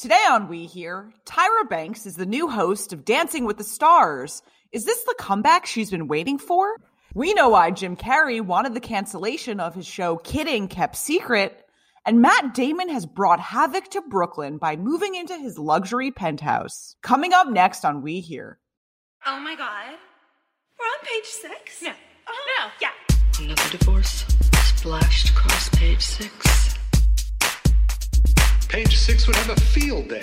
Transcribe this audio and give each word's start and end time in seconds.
Today 0.00 0.24
on 0.30 0.48
We 0.48 0.64
Hear, 0.64 1.12
Tyra 1.26 1.68
Banks 1.68 2.06
is 2.06 2.16
the 2.16 2.24
new 2.24 2.48
host 2.48 2.94
of 2.94 3.04
Dancing 3.04 3.44
with 3.44 3.58
the 3.58 3.64
Stars. 3.64 4.42
Is 4.72 4.86
this 4.86 5.04
the 5.04 5.14
comeback 5.18 5.66
she's 5.66 5.90
been 5.90 6.08
waiting 6.08 6.38
for? 6.38 6.74
We 7.12 7.34
know 7.34 7.50
why 7.50 7.70
Jim 7.70 7.96
Carrey 7.96 8.40
wanted 8.40 8.72
the 8.72 8.80
cancellation 8.80 9.60
of 9.60 9.74
his 9.74 9.86
show 9.86 10.16
Kidding 10.16 10.68
kept 10.68 10.96
secret. 10.96 11.66
And 12.06 12.22
Matt 12.22 12.54
Damon 12.54 12.88
has 12.88 13.04
brought 13.04 13.40
havoc 13.40 13.90
to 13.90 14.00
Brooklyn 14.00 14.56
by 14.56 14.76
moving 14.76 15.16
into 15.16 15.36
his 15.36 15.58
luxury 15.58 16.10
penthouse. 16.10 16.96
Coming 17.02 17.34
up 17.34 17.48
next 17.48 17.84
on 17.84 18.00
We 18.00 18.20
Hear. 18.20 18.58
Oh 19.26 19.38
my 19.38 19.54
god. 19.54 19.98
We're 20.78 20.86
on 20.86 21.04
page 21.04 21.26
six? 21.26 21.82
No. 21.82 21.90
Uh-huh. 21.90 22.64
No. 22.64 22.70
Yeah. 22.80 23.44
Another 23.44 23.76
divorce 23.76 24.24
splashed 24.78 25.28
across 25.28 25.68
page 25.68 26.00
six. 26.00 26.69
Page 28.70 28.98
six 28.98 29.26
would 29.26 29.34
have 29.34 29.50
a 29.50 29.60
field 29.60 30.08
day. 30.08 30.22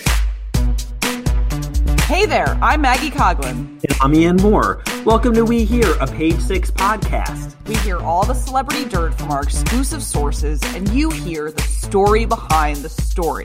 Hey 2.03 2.25
there, 2.25 2.57
I'm 2.61 2.79
Maggie 2.79 3.09
Coughlan. 3.09 3.83
And 3.83 3.97
I'm 3.99 4.15
Ian 4.15 4.37
Mohr. 4.37 4.81
Welcome 5.03 5.33
to 5.33 5.43
We 5.43 5.65
Hear, 5.65 5.95
a 5.99 6.07
Page 6.07 6.39
Six 6.39 6.71
podcast. 6.71 7.57
We 7.67 7.75
hear 7.79 7.99
all 7.99 8.25
the 8.25 8.33
celebrity 8.33 8.85
dirt 8.85 9.15
from 9.15 9.31
our 9.31 9.43
exclusive 9.43 10.01
sources, 10.01 10.61
and 10.75 10.87
you 10.93 11.09
hear 11.09 11.51
the 11.51 11.61
story 11.63 12.25
behind 12.25 12.77
the 12.77 12.89
story. 12.89 13.43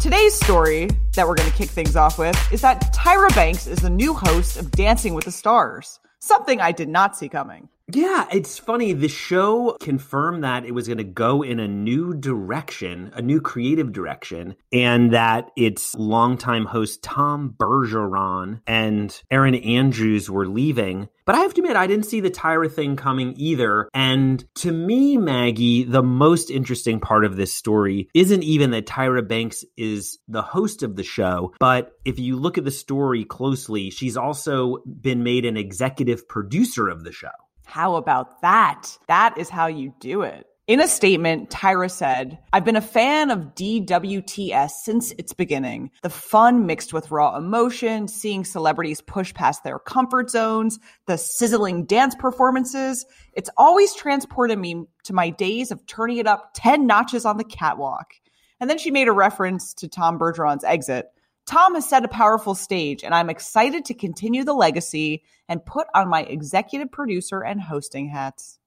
Today's 0.00 0.34
story 0.34 0.90
that 1.16 1.26
we're 1.26 1.34
going 1.34 1.50
to 1.50 1.56
kick 1.56 1.68
things 1.68 1.96
off 1.96 2.16
with 2.16 2.36
is 2.52 2.60
that 2.60 2.94
Tyra 2.94 3.34
Banks 3.34 3.66
is 3.66 3.80
the 3.80 3.90
new 3.90 4.14
host 4.14 4.58
of 4.58 4.70
Dancing 4.70 5.14
with 5.14 5.24
the 5.24 5.32
Stars, 5.32 5.98
something 6.20 6.60
I 6.60 6.70
did 6.70 6.88
not 6.88 7.16
see 7.16 7.28
coming. 7.28 7.68
Yeah, 7.92 8.26
it's 8.32 8.58
funny. 8.58 8.94
The 8.94 9.06
show 9.06 9.76
confirmed 9.80 10.42
that 10.42 10.64
it 10.64 10.72
was 10.72 10.88
going 10.88 10.98
to 10.98 11.04
go 11.04 11.42
in 11.42 11.60
a 11.60 11.68
new 11.68 12.14
direction, 12.14 13.12
a 13.14 13.22
new 13.22 13.40
creative 13.40 13.92
direction, 13.92 14.56
and 14.72 15.12
that 15.12 15.52
its 15.56 15.94
longtime 15.94 16.64
host 16.64 17.04
Tom 17.04 17.54
Bergeron 17.56 18.60
and 18.66 19.22
Erin 19.30 19.54
Andrews 19.54 20.28
were 20.28 20.48
leaving. 20.48 21.08
But 21.26 21.36
I 21.36 21.38
have 21.38 21.54
to 21.54 21.60
admit, 21.60 21.76
I 21.76 21.86
didn't 21.86 22.06
see 22.06 22.18
the 22.18 22.30
Tyra 22.30 22.70
thing 22.70 22.96
coming 22.96 23.34
either. 23.36 23.88
And 23.94 24.44
to 24.56 24.72
me, 24.72 25.16
Maggie, 25.16 25.84
the 25.84 26.02
most 26.02 26.50
interesting 26.50 26.98
part 26.98 27.24
of 27.24 27.36
this 27.36 27.54
story 27.54 28.08
isn't 28.14 28.42
even 28.42 28.72
that 28.72 28.86
Tyra 28.86 29.26
Banks 29.26 29.64
is 29.76 30.18
the 30.26 30.42
host 30.42 30.82
of 30.82 30.96
the 30.96 31.04
show, 31.04 31.54
but 31.60 31.92
if 32.04 32.18
you 32.18 32.34
look 32.34 32.58
at 32.58 32.64
the 32.64 32.70
story 32.72 33.24
closely, 33.24 33.90
she's 33.90 34.16
also 34.16 34.78
been 34.84 35.22
made 35.22 35.44
an 35.44 35.56
executive 35.56 36.26
producer 36.26 36.88
of 36.88 37.04
the 37.04 37.12
show. 37.12 37.28
How 37.66 37.96
about 37.96 38.40
that? 38.42 38.96
That 39.08 39.36
is 39.36 39.50
how 39.50 39.66
you 39.66 39.92
do 40.00 40.22
it. 40.22 40.46
In 40.68 40.80
a 40.80 40.88
statement, 40.88 41.50
Tyra 41.50 41.90
said, 41.90 42.38
I've 42.52 42.64
been 42.64 42.74
a 42.76 42.80
fan 42.80 43.30
of 43.30 43.54
DWTS 43.54 44.70
since 44.70 45.12
its 45.12 45.32
beginning. 45.32 45.90
The 46.02 46.10
fun 46.10 46.66
mixed 46.66 46.92
with 46.92 47.10
raw 47.10 47.36
emotion, 47.36 48.08
seeing 48.08 48.44
celebrities 48.44 49.00
push 49.00 49.34
past 49.34 49.62
their 49.62 49.78
comfort 49.78 50.30
zones, 50.30 50.78
the 51.06 51.18
sizzling 51.18 51.84
dance 51.84 52.14
performances. 52.14 53.04
It's 53.32 53.50
always 53.56 53.94
transported 53.94 54.58
me 54.58 54.86
to 55.04 55.12
my 55.12 55.30
days 55.30 55.70
of 55.70 55.84
turning 55.86 56.16
it 56.16 56.26
up 56.26 56.50
10 56.54 56.86
notches 56.86 57.24
on 57.24 57.36
the 57.36 57.44
catwalk. 57.44 58.14
And 58.58 58.70
then 58.70 58.78
she 58.78 58.90
made 58.90 59.08
a 59.08 59.12
reference 59.12 59.74
to 59.74 59.88
Tom 59.88 60.18
Bergeron's 60.18 60.64
exit. 60.64 61.06
Tom 61.46 61.74
has 61.76 61.88
set 61.88 62.04
a 62.04 62.08
powerful 62.08 62.54
stage, 62.54 63.04
and 63.04 63.14
I'm 63.14 63.30
excited 63.30 63.84
to 63.86 63.94
continue 63.94 64.44
the 64.44 64.52
legacy 64.52 65.22
and 65.48 65.64
put 65.64 65.86
on 65.94 66.08
my 66.08 66.22
executive 66.22 66.90
producer 66.90 67.40
and 67.40 67.60
hosting 67.60 68.08
hats. 68.08 68.58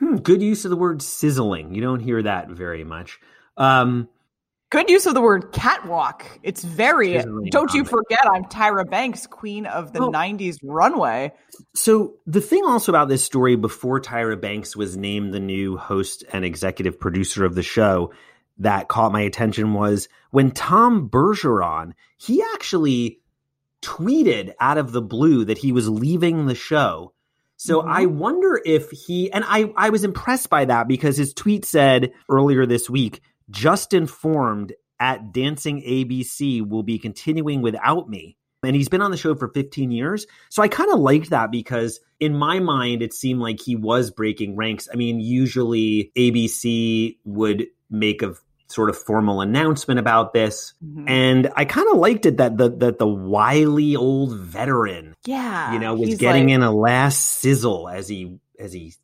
Hmm, 0.00 0.16
good 0.16 0.42
use 0.42 0.64
of 0.64 0.70
the 0.70 0.76
word 0.76 1.00
sizzling. 1.02 1.74
You 1.74 1.80
don't 1.80 2.00
hear 2.00 2.22
that 2.22 2.48
very 2.48 2.84
much. 2.84 3.18
Um, 3.56 4.08
Good 4.70 4.90
use 4.90 5.06
of 5.06 5.14
the 5.14 5.22
word 5.22 5.50
catwalk. 5.50 6.26
It's 6.42 6.62
very, 6.62 7.24
don't 7.50 7.72
you 7.72 7.84
forget, 7.86 8.20
I'm 8.30 8.44
Tyra 8.44 8.88
Banks, 8.88 9.26
queen 9.26 9.64
of 9.64 9.94
the 9.94 10.00
Oh. 10.02 10.10
90s 10.10 10.58
runway. 10.62 11.32
so 11.74 12.16
the 12.26 12.42
thing 12.42 12.62
also 12.66 12.92
about 12.92 13.08
this 13.08 13.24
story 13.24 13.56
before 13.56 13.98
Tyra 13.98 14.38
Banks 14.38 14.76
was 14.76 14.94
named 14.94 15.32
the 15.32 15.40
new 15.40 15.78
host 15.78 16.22
and 16.34 16.44
executive 16.44 17.00
producer 17.00 17.46
of 17.46 17.54
the 17.54 17.62
show 17.62 18.12
that 18.58 18.88
caught 18.88 19.12
my 19.12 19.20
attention 19.20 19.72
was 19.74 20.08
when 20.30 20.50
Tom 20.50 21.08
Bergeron, 21.08 21.92
he 22.16 22.42
actually 22.54 23.20
tweeted 23.82 24.52
out 24.60 24.78
of 24.78 24.92
the 24.92 25.02
blue 25.02 25.44
that 25.44 25.58
he 25.58 25.72
was 25.72 25.88
leaving 25.88 26.46
the 26.46 26.54
show. 26.54 27.12
So 27.56 27.82
Mhm. 27.82 27.88
I 27.88 28.06
wonder 28.06 28.60
if 28.64 28.90
he 28.90 29.30
and 29.32 29.44
I 29.46 29.72
I 29.76 29.90
was 29.90 30.04
impressed 30.04 30.50
by 30.50 30.64
that 30.64 30.88
because 30.88 31.16
his 31.16 31.34
tweet 31.34 31.64
said 31.64 32.12
earlier 32.28 32.66
this 32.66 32.90
week, 32.90 33.20
just 33.50 33.94
informed 33.94 34.72
at 35.00 35.32
Dancing 35.32 35.80
ABC 35.82 36.60
will 36.60 36.82
be 36.82 36.98
continuing 36.98 37.62
without 37.62 38.08
me. 38.08 38.36
And 38.64 38.74
he's 38.74 38.88
been 38.88 39.02
on 39.02 39.12
the 39.12 39.16
show 39.16 39.36
for 39.36 39.48
15 39.48 39.92
years. 39.92 40.26
So 40.50 40.62
I 40.62 40.68
kind 40.68 40.90
of 40.92 40.98
liked 40.98 41.30
that 41.30 41.52
because 41.52 42.00
in 42.18 42.34
my 42.36 42.58
mind, 42.58 43.02
it 43.02 43.14
seemed 43.14 43.40
like 43.40 43.60
he 43.60 43.76
was 43.76 44.10
breaking 44.10 44.56
ranks. 44.56 44.88
I 44.92 44.96
mean, 44.96 45.20
usually 45.20 46.10
ABC 46.16 47.18
would 47.24 47.68
make 47.88 48.22
a 48.22 48.34
sort 48.68 48.90
of 48.90 48.96
formal 48.98 49.40
announcement 49.40 49.98
about 49.98 50.32
this. 50.34 50.74
Mhm. 50.84 51.08
And 51.08 51.50
I 51.56 51.64
kind 51.64 51.88
of 51.90 51.96
liked 51.96 52.26
it 52.26 52.36
that 52.36 52.56
the 52.58 52.68
that 52.68 52.98
the 52.98 53.06
wily 53.08 53.96
old 53.96 54.36
veteran, 54.36 55.14
yeah. 55.24 55.72
you 55.72 55.78
know, 55.78 55.94
was 55.94 56.16
getting 56.16 56.46
like- 56.48 56.54
in 56.54 56.62
a 56.62 56.70
last 56.70 57.38
sizzle 57.38 57.88
as 57.88 58.08
he 58.08 58.38
as 58.58 58.72
he 58.72 58.94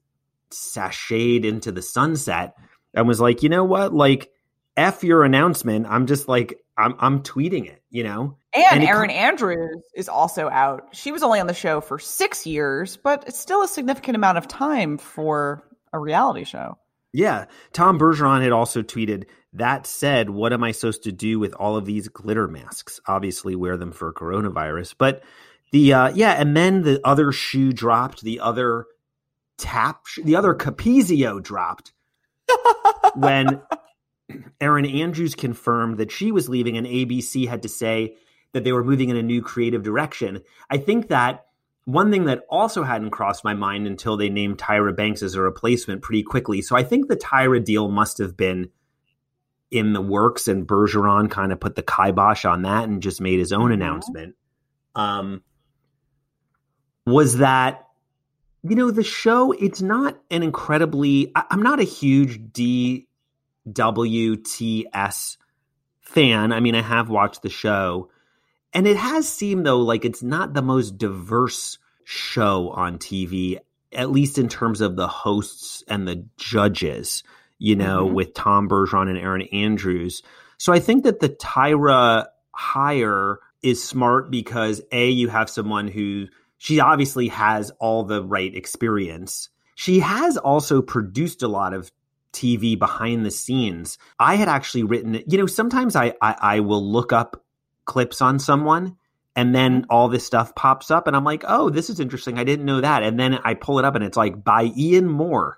sashayed 0.50 1.44
into 1.44 1.72
the 1.72 1.82
sunset 1.82 2.54
and 2.92 3.08
was 3.08 3.20
like, 3.20 3.42
you 3.42 3.48
know 3.48 3.64
what, 3.64 3.94
like 3.94 4.30
f 4.76 5.02
your 5.04 5.24
announcement. 5.24 5.86
I'm 5.88 6.06
just 6.06 6.28
like 6.28 6.60
I'm 6.76 6.94
I'm 6.98 7.22
tweeting 7.22 7.66
it, 7.66 7.82
you 7.90 8.04
know. 8.04 8.36
And, 8.54 8.82
and 8.82 8.84
Erin 8.84 9.08
com- 9.10 9.16
Andrews 9.16 9.82
is 9.94 10.08
also 10.08 10.48
out. 10.48 10.88
She 10.92 11.10
was 11.12 11.22
only 11.22 11.40
on 11.40 11.46
the 11.46 11.54
show 11.54 11.80
for 11.80 11.98
six 11.98 12.46
years, 12.46 12.96
but 12.96 13.24
it's 13.26 13.38
still 13.38 13.62
a 13.62 13.68
significant 13.68 14.16
amount 14.16 14.38
of 14.38 14.46
time 14.46 14.98
for 14.98 15.64
a 15.92 15.98
reality 15.98 16.44
show. 16.44 16.78
Yeah, 17.12 17.46
Tom 17.72 17.98
Bergeron 17.98 18.42
had 18.42 18.52
also 18.52 18.82
tweeted. 18.82 19.24
That 19.54 19.86
said, 19.86 20.30
what 20.30 20.52
am 20.52 20.64
I 20.64 20.72
supposed 20.72 21.04
to 21.04 21.12
do 21.12 21.38
with 21.38 21.54
all 21.54 21.76
of 21.76 21.86
these 21.86 22.08
glitter 22.08 22.48
masks? 22.48 23.00
Obviously, 23.06 23.54
wear 23.54 23.76
them 23.76 23.92
for 23.92 24.12
coronavirus. 24.12 24.96
But 24.98 25.22
the 25.70 25.92
uh, 25.92 26.12
yeah, 26.14 26.32
and 26.32 26.56
then 26.56 26.82
the 26.82 27.00
other 27.04 27.30
shoe 27.30 27.72
dropped. 27.72 28.22
The 28.22 28.40
other 28.40 28.86
tap, 29.56 30.04
the 30.22 30.36
other 30.36 30.54
Capezio 30.54 31.40
dropped 31.40 31.92
when 33.14 33.62
Erin 34.60 34.86
Andrews 34.86 35.36
confirmed 35.36 35.98
that 35.98 36.10
she 36.10 36.32
was 36.32 36.48
leaving, 36.48 36.76
and 36.76 36.86
ABC 36.86 37.48
had 37.48 37.62
to 37.62 37.68
say 37.68 38.16
that 38.52 38.64
they 38.64 38.72
were 38.72 38.84
moving 38.84 39.08
in 39.08 39.16
a 39.16 39.22
new 39.22 39.40
creative 39.40 39.82
direction. 39.82 40.42
I 40.68 40.78
think 40.78 41.08
that 41.08 41.46
one 41.84 42.10
thing 42.10 42.24
that 42.24 42.44
also 42.48 42.82
hadn't 42.82 43.10
crossed 43.10 43.44
my 43.44 43.54
mind 43.54 43.86
until 43.86 44.16
they 44.16 44.30
named 44.30 44.58
Tyra 44.58 44.96
Banks 44.96 45.22
as 45.22 45.34
a 45.34 45.40
replacement 45.40 46.02
pretty 46.02 46.22
quickly. 46.22 46.62
So 46.62 46.76
I 46.76 46.82
think 46.82 47.08
the 47.08 47.16
Tyra 47.16 47.62
deal 47.62 47.88
must 47.88 48.18
have 48.18 48.36
been 48.36 48.70
in 49.74 49.92
the 49.92 50.00
works, 50.00 50.46
and 50.46 50.66
Bergeron 50.66 51.28
kind 51.30 51.52
of 51.52 51.58
put 51.58 51.74
the 51.74 51.82
kibosh 51.82 52.44
on 52.44 52.62
that 52.62 52.84
and 52.84 53.02
just 53.02 53.20
made 53.20 53.40
his 53.40 53.52
own 53.52 53.70
Mhm. 53.70 53.74
announcement. 53.74 54.36
Um, 54.94 55.42
was 57.06 57.38
that 57.38 57.80
you 58.62 58.76
know 58.76 58.90
the 58.90 59.02
show? 59.02 59.52
It's 59.52 59.82
not 59.82 60.16
an 60.30 60.42
incredibly. 60.42 61.30
I, 61.34 61.44
I'm 61.50 61.62
not 61.62 61.80
a 61.80 61.84
huge 61.84 62.40
DWTS 63.66 65.36
fan. 66.00 66.52
I 66.52 66.60
mean, 66.60 66.74
I 66.74 66.80
have 66.82 67.10
watched 67.10 67.42
the 67.42 67.50
show, 67.50 68.08
and 68.72 68.86
it 68.86 68.96
has 68.96 69.28
seemed 69.28 69.66
though 69.66 69.80
like 69.80 70.04
it's 70.04 70.22
not 70.22 70.54
the 70.54 70.62
most 70.62 70.96
diverse 70.96 71.78
show 72.04 72.70
on 72.70 72.98
TV, 72.98 73.58
at 73.92 74.10
least 74.10 74.38
in 74.38 74.48
terms 74.48 74.80
of 74.80 74.96
the 74.96 75.08
hosts 75.08 75.82
and 75.88 76.06
the 76.06 76.24
judges. 76.36 77.22
You 77.58 77.76
know, 77.76 78.08
Mhm. 78.08 78.12
with 78.14 78.34
Tom 78.34 78.68
Bergeron 78.68 79.08
and 79.08 79.18
Erin 79.18 79.42
Andrews. 79.52 80.22
So 80.58 80.72
I 80.72 80.80
think 80.80 81.04
that 81.04 81.20
the 81.20 81.28
Tyra 81.28 82.26
hire 82.52 83.38
is 83.62 83.82
smart 83.82 84.30
because 84.30 84.82
a 84.92 85.08
you 85.08 85.28
have 85.28 85.48
someone 85.48 85.88
who 85.88 86.26
she 86.58 86.80
obviously 86.80 87.28
has 87.28 87.70
all 87.80 88.04
the 88.04 88.22
right 88.22 88.54
experience. 88.54 89.48
She 89.74 90.00
has 90.00 90.36
also 90.36 90.82
produced 90.82 91.42
a 91.42 91.48
lot 91.48 91.74
of 91.74 91.90
TV 92.32 92.76
behind 92.78 93.24
the 93.24 93.30
scenes. 93.30 93.98
I 94.18 94.34
had 94.36 94.48
actually 94.48 94.82
written, 94.82 95.22
you 95.26 95.38
know, 95.38 95.46
sometimes 95.46 95.94
I, 95.96 96.14
I, 96.20 96.36
I 96.40 96.60
will 96.60 96.84
look 96.84 97.12
up 97.12 97.42
clips 97.84 98.20
on 98.22 98.38
someone 98.38 98.96
and 99.36 99.54
then 99.54 99.84
all 99.90 100.08
this 100.08 100.24
stuff 100.24 100.54
pops 100.54 100.90
up 100.90 101.06
and 101.06 101.16
I'm 101.16 101.24
like, 101.24 101.44
oh, 101.46 101.70
this 101.70 101.90
is 101.90 102.00
interesting. 102.00 102.38
I 102.38 102.44
didn't 102.44 102.66
know 102.66 102.80
that. 102.80 103.02
And 103.02 103.18
then 103.18 103.38
I 103.44 103.54
pull 103.54 103.78
it 103.78 103.84
up 103.84 103.94
and 103.94 104.04
it's 104.04 104.16
like 104.16 104.42
by 104.42 104.72
Ian 104.76 105.08
Mohr. 105.08 105.54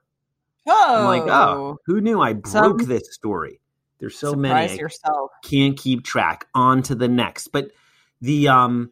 Oh, 0.66 0.96
I'm 0.98 1.04
like, 1.20 1.30
oh, 1.32 1.78
who 1.86 2.00
knew 2.00 2.20
I 2.20 2.32
broke 2.34 2.46
Some- 2.80 2.88
this 2.88 3.12
story? 3.14 3.60
There's 3.98 4.18
so 4.18 4.30
surprise 4.32 4.42
many. 4.70 4.72
I 4.72 4.74
yourself. 4.76 5.30
can't 5.44 5.76
keep 5.78 6.04
track. 6.04 6.46
On 6.54 6.82
to 6.82 6.94
the 6.94 7.08
next. 7.08 7.48
But 7.48 7.70
the 8.20 8.48
um 8.48 8.90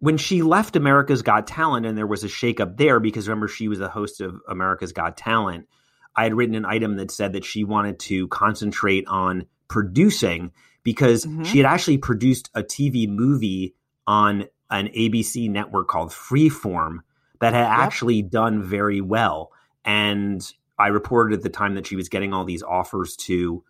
when 0.00 0.16
she 0.18 0.42
left 0.42 0.76
America's 0.76 1.22
Got 1.22 1.46
Talent 1.46 1.86
and 1.86 1.96
there 1.96 2.06
was 2.06 2.24
a 2.24 2.28
shakeup 2.28 2.76
there 2.76 3.00
because 3.00 3.26
remember 3.26 3.48
she 3.48 3.68
was 3.68 3.78
the 3.78 3.88
host 3.88 4.20
of 4.20 4.38
America's 4.48 4.92
Got 4.92 5.16
Talent, 5.16 5.66
I 6.14 6.24
had 6.24 6.34
written 6.34 6.54
an 6.54 6.64
item 6.66 6.96
that 6.96 7.10
said 7.10 7.32
that 7.32 7.44
she 7.44 7.64
wanted 7.64 7.98
to 8.00 8.28
concentrate 8.28 9.06
on 9.08 9.46
producing 9.68 10.52
because 10.82 11.24
Mhm. 11.24 11.46
she 11.46 11.58
had 11.58 11.66
actually 11.66 11.98
produced 11.98 12.50
a 12.54 12.62
TV 12.62 13.06
movie 13.08 13.74
on 14.06 14.44
an 14.70 14.88
ABC 14.88 15.48
network 15.48 15.88
called 15.88 16.10
Freeform 16.10 16.98
that 17.40 17.54
had 17.54 17.66
actually 17.66 18.22
done 18.22 18.62
very 18.62 19.00
well. 19.00 19.50
And 19.84 20.46
I 20.78 20.88
reported 20.88 21.34
at 21.36 21.42
the 21.42 21.50
time 21.50 21.74
that 21.74 21.86
she 21.86 21.96
was 21.96 22.08
getting 22.08 22.32
all 22.32 22.44
these 22.44 22.62
offers 22.62 23.16
to 23.16 23.62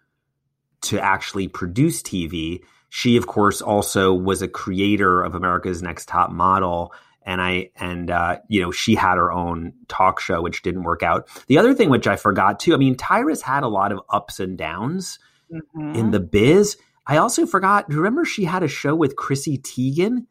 to 0.82 1.00
actually 1.00 1.48
produce 1.48 2.02
TV. 2.02 2.60
She, 2.90 3.16
of 3.16 3.26
course, 3.26 3.60
also 3.62 4.12
was 4.12 4.42
a 4.42 4.48
creator 4.48 5.22
of 5.22 5.34
America's 5.34 5.82
Next 5.82 6.06
Top 6.08 6.30
Model, 6.30 6.92
and 7.22 7.40
I 7.42 7.70
and 7.76 8.10
uh, 8.10 8.38
you 8.48 8.60
know 8.62 8.70
she 8.70 8.94
had 8.94 9.16
her 9.16 9.32
own 9.32 9.72
talk 9.88 10.20
show, 10.20 10.40
which 10.42 10.62
didn't 10.62 10.84
work 10.84 11.02
out. 11.02 11.28
The 11.48 11.58
other 11.58 11.74
thing, 11.74 11.90
which 11.90 12.06
I 12.06 12.16
forgot 12.16 12.60
too, 12.60 12.74
I 12.74 12.76
mean, 12.76 12.94
Tyra's 12.96 13.42
had 13.42 13.62
a 13.64 13.68
lot 13.68 13.92
of 13.92 14.00
ups 14.10 14.40
and 14.40 14.56
downs 14.58 15.18
Mhm. 15.52 15.96
in 15.96 16.10
the 16.10 16.20
biz. 16.20 16.76
I 17.06 17.18
also 17.18 17.44
forgot. 17.46 17.88
Do 17.88 17.94
you 17.96 18.00
remember, 18.00 18.24
she 18.24 18.44
had 18.44 18.62
a 18.62 18.68
show 18.68 18.94
with 18.94 19.16
Chrissy 19.16 19.58
Teigen 19.58 20.26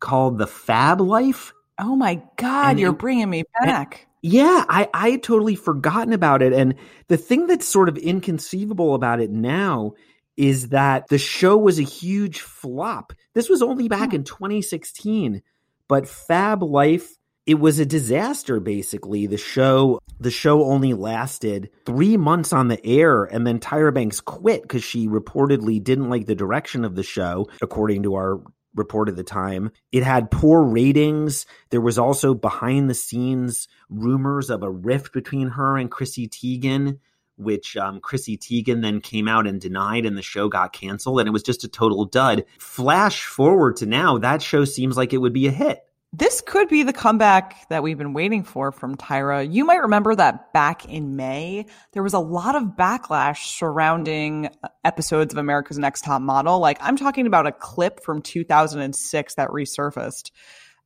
called 0.00 0.38
The 0.38 0.46
Fab 0.46 1.00
Life. 1.00 1.52
oh 1.78 1.96
my 1.96 2.22
God, 2.36 2.70
And 2.70 2.80
you're 2.80 2.92
it- 2.92 2.98
bringing 2.98 3.28
me 3.28 3.42
back. 3.64 4.06
Yeah, 4.26 4.64
I 4.70 4.88
I 4.94 5.10
had 5.10 5.22
totally 5.22 5.54
forgotten 5.54 6.14
about 6.14 6.40
it. 6.40 6.54
And 6.54 6.76
the 7.08 7.18
thing 7.18 7.46
that's 7.46 7.68
sort 7.68 7.90
of 7.90 7.98
inconceivable 7.98 8.94
about 8.94 9.20
it 9.20 9.30
now 9.30 9.92
is 10.38 10.70
that 10.70 11.08
the 11.08 11.18
show 11.18 11.58
was 11.58 11.78
a 11.78 11.82
huge 11.82 12.40
flop. 12.40 13.12
This 13.34 13.50
was 13.50 13.60
only 13.60 13.86
back 13.86 14.10
hmm. 14.10 14.16
in 14.16 14.24
2016, 14.24 15.42
but 15.88 16.08
Fab 16.08 16.62
Life 16.62 17.10
it 17.44 17.60
was 17.60 17.78
a 17.78 17.84
disaster 17.84 18.60
basically. 18.60 19.26
The 19.26 19.36
show 19.36 20.00
the 20.18 20.30
show 20.30 20.64
only 20.64 20.94
lasted 20.94 21.68
3 21.84 22.16
months 22.16 22.54
on 22.54 22.68
the 22.68 22.82
air 22.82 23.24
and 23.24 23.46
then 23.46 23.60
Tyra 23.60 23.92
Banks 23.92 24.22
quit 24.22 24.66
cuz 24.66 24.82
she 24.82 25.06
reportedly 25.06 25.84
didn't 25.84 26.08
like 26.08 26.24
the 26.24 26.34
direction 26.34 26.86
of 26.86 26.94
the 26.94 27.02
show 27.02 27.46
according 27.60 28.04
to 28.04 28.14
our 28.14 28.40
report 28.74 29.08
at 29.08 29.16
the 29.16 29.24
time. 29.24 29.70
It 29.92 30.02
had 30.02 30.30
poor 30.30 30.62
ratings. 30.62 31.46
There 31.70 31.80
was 31.80 31.98
also 31.98 32.34
behind 32.34 32.90
the 32.90 32.94
scenes 32.94 33.68
rumors 33.88 34.50
of 34.50 34.62
a 34.62 34.70
rift 34.70 35.12
between 35.12 35.48
her 35.48 35.76
and 35.76 35.90
Chrissy 35.90 36.28
Teigen, 36.28 36.98
which 37.36 37.76
um, 37.76 38.00
Chrissy 38.00 38.36
Teigen 38.36 38.82
then 38.82 39.00
came 39.00 39.28
out 39.28 39.46
and 39.46 39.60
denied, 39.60 40.06
and 40.06 40.16
the 40.16 40.22
show 40.22 40.48
got 40.48 40.72
canceled, 40.72 41.20
and 41.20 41.28
it 41.28 41.32
was 41.32 41.42
just 41.42 41.64
a 41.64 41.68
total 41.68 42.04
dud. 42.04 42.44
Flash 42.58 43.24
forward 43.24 43.76
to 43.76 43.86
now, 43.86 44.18
that 44.18 44.42
show 44.42 44.64
seems 44.64 44.96
like 44.96 45.12
it 45.12 45.18
would 45.18 45.32
be 45.32 45.46
a 45.46 45.52
hit. 45.52 45.80
This 46.16 46.40
could 46.40 46.68
be 46.68 46.84
the 46.84 46.92
comeback 46.92 47.68
that 47.70 47.82
we've 47.82 47.98
been 47.98 48.12
waiting 48.12 48.44
for 48.44 48.70
from 48.70 48.96
Tyra. 48.96 49.52
You 49.52 49.64
might 49.64 49.82
remember 49.82 50.14
that 50.14 50.52
back 50.52 50.84
in 50.84 51.16
May, 51.16 51.66
there 51.90 52.04
was 52.04 52.14
a 52.14 52.20
lot 52.20 52.54
of 52.54 52.76
backlash 52.76 53.46
surrounding 53.46 54.48
uh, 54.62 54.68
episodes 54.84 55.34
of 55.34 55.38
America's 55.38 55.76
Next 55.76 56.02
Top 56.02 56.22
Model. 56.22 56.60
Like, 56.60 56.78
I'm 56.80 56.96
talking 56.96 57.26
about 57.26 57.48
a 57.48 57.52
clip 57.52 57.98
from 57.98 58.22
2006 58.22 59.34
that 59.34 59.48
resurfaced. 59.48 60.30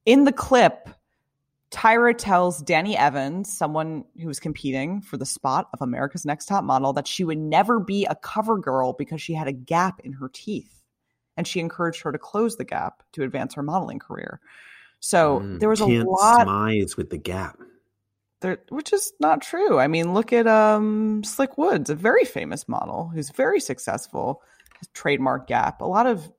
In 0.07 0.25
the 0.25 0.33
clip, 0.33 0.89
Tyra 1.71 2.17
tells 2.17 2.63
Dani 2.63 2.95
Evans, 2.95 3.53
someone 3.53 4.05
who 4.19 4.29
was 4.29 4.41
competing 4.41 5.03
for 5.03 5.19
the 5.19 5.27
spot 5.27 5.69
of 5.75 5.83
America's 5.83 6.25
Next 6.25 6.47
Top 6.47 6.65
Model, 6.65 6.95
that 6.95 7.07
she 7.07 7.25
would 7.25 7.37
never 7.37 7.81
be 7.81 8.07
a 8.07 8.15
cover 8.15 8.57
girl 8.57 8.95
because 8.95 9.21
she 9.21 9.35
had 9.35 9.47
a 9.47 9.53
gap 9.53 10.01
in 10.03 10.15
her 10.15 10.31
teeth. 10.33 10.83
And 11.37 11.47
she 11.47 11.61
encouraged 11.61 12.01
her 12.01 12.13
to 12.13 12.19
close 12.19 12.57
the 12.57 12.65
gap 12.65 13.03
to 13.13 13.25
advance 13.25 13.53
her 13.57 13.63
modeling 13.63 13.99
career. 13.99 14.41
So 15.01 15.41
Mm, 15.41 15.61
there 15.61 15.69
was 15.69 15.81
a 15.81 15.87
lot 15.87 16.47
smize 16.47 16.97
with 16.97 17.11
the 17.11 17.19
gap. 17.19 17.59
there, 18.41 18.59
which 18.69 18.93
is 18.93 19.13
not 19.21 19.43
true. 19.43 19.79
I 19.79 19.87
mean, 19.89 20.15
look 20.15 20.33
at 20.33 20.47
um, 20.47 21.23
Slick 21.25 21.57
Woods, 21.59 21.91
a 21.91 21.95
very 21.95 22.25
famous 22.25 22.69
model 22.69 23.09
who's 23.15 23.31
very 23.31 23.61
successful, 23.61 24.43
has 24.79 24.89
trademark 24.95 25.47
gap. 25.47 25.81
A 25.81 25.85
lot 25.85 26.07
of 26.07 26.31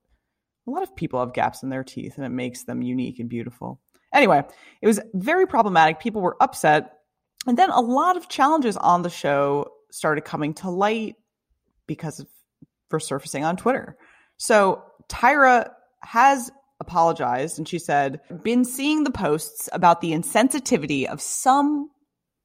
a 0.67 0.71
lot 0.71 0.83
of 0.83 0.95
people 0.95 1.19
have 1.19 1.33
gaps 1.33 1.63
in 1.63 1.69
their 1.69 1.83
teeth, 1.83 2.17
and 2.17 2.25
it 2.25 2.29
makes 2.29 2.63
them 2.63 2.81
unique 2.81 3.19
and 3.19 3.27
beautiful. 3.29 3.79
Anyway, 4.13 4.43
it 4.81 4.87
was 4.87 4.99
very 5.13 5.47
problematic. 5.47 5.99
People 5.99 6.21
were 6.21 6.37
upset, 6.41 6.99
and 7.47 7.57
then 7.57 7.69
a 7.69 7.79
lot 7.81 8.17
of 8.17 8.29
challenges 8.29 8.77
on 8.77 9.01
the 9.01 9.09
show 9.09 9.67
started 9.91 10.21
coming 10.25 10.53
to 10.55 10.69
light 10.69 11.15
because 11.87 12.19
of 12.19 12.27
resurfacing 12.91 13.43
on 13.45 13.57
Twitter. 13.57 13.97
So 14.37 14.83
Tyra 15.09 15.71
has 16.01 16.51
apologized 16.79 17.57
and 17.57 17.67
she 17.67 17.79
said, 17.79 18.19
been 18.43 18.65
seeing 18.65 19.03
the 19.03 19.11
posts 19.11 19.69
about 19.73 20.01
the 20.01 20.11
insensitivity 20.11 21.05
of 21.05 21.21
some 21.21 21.89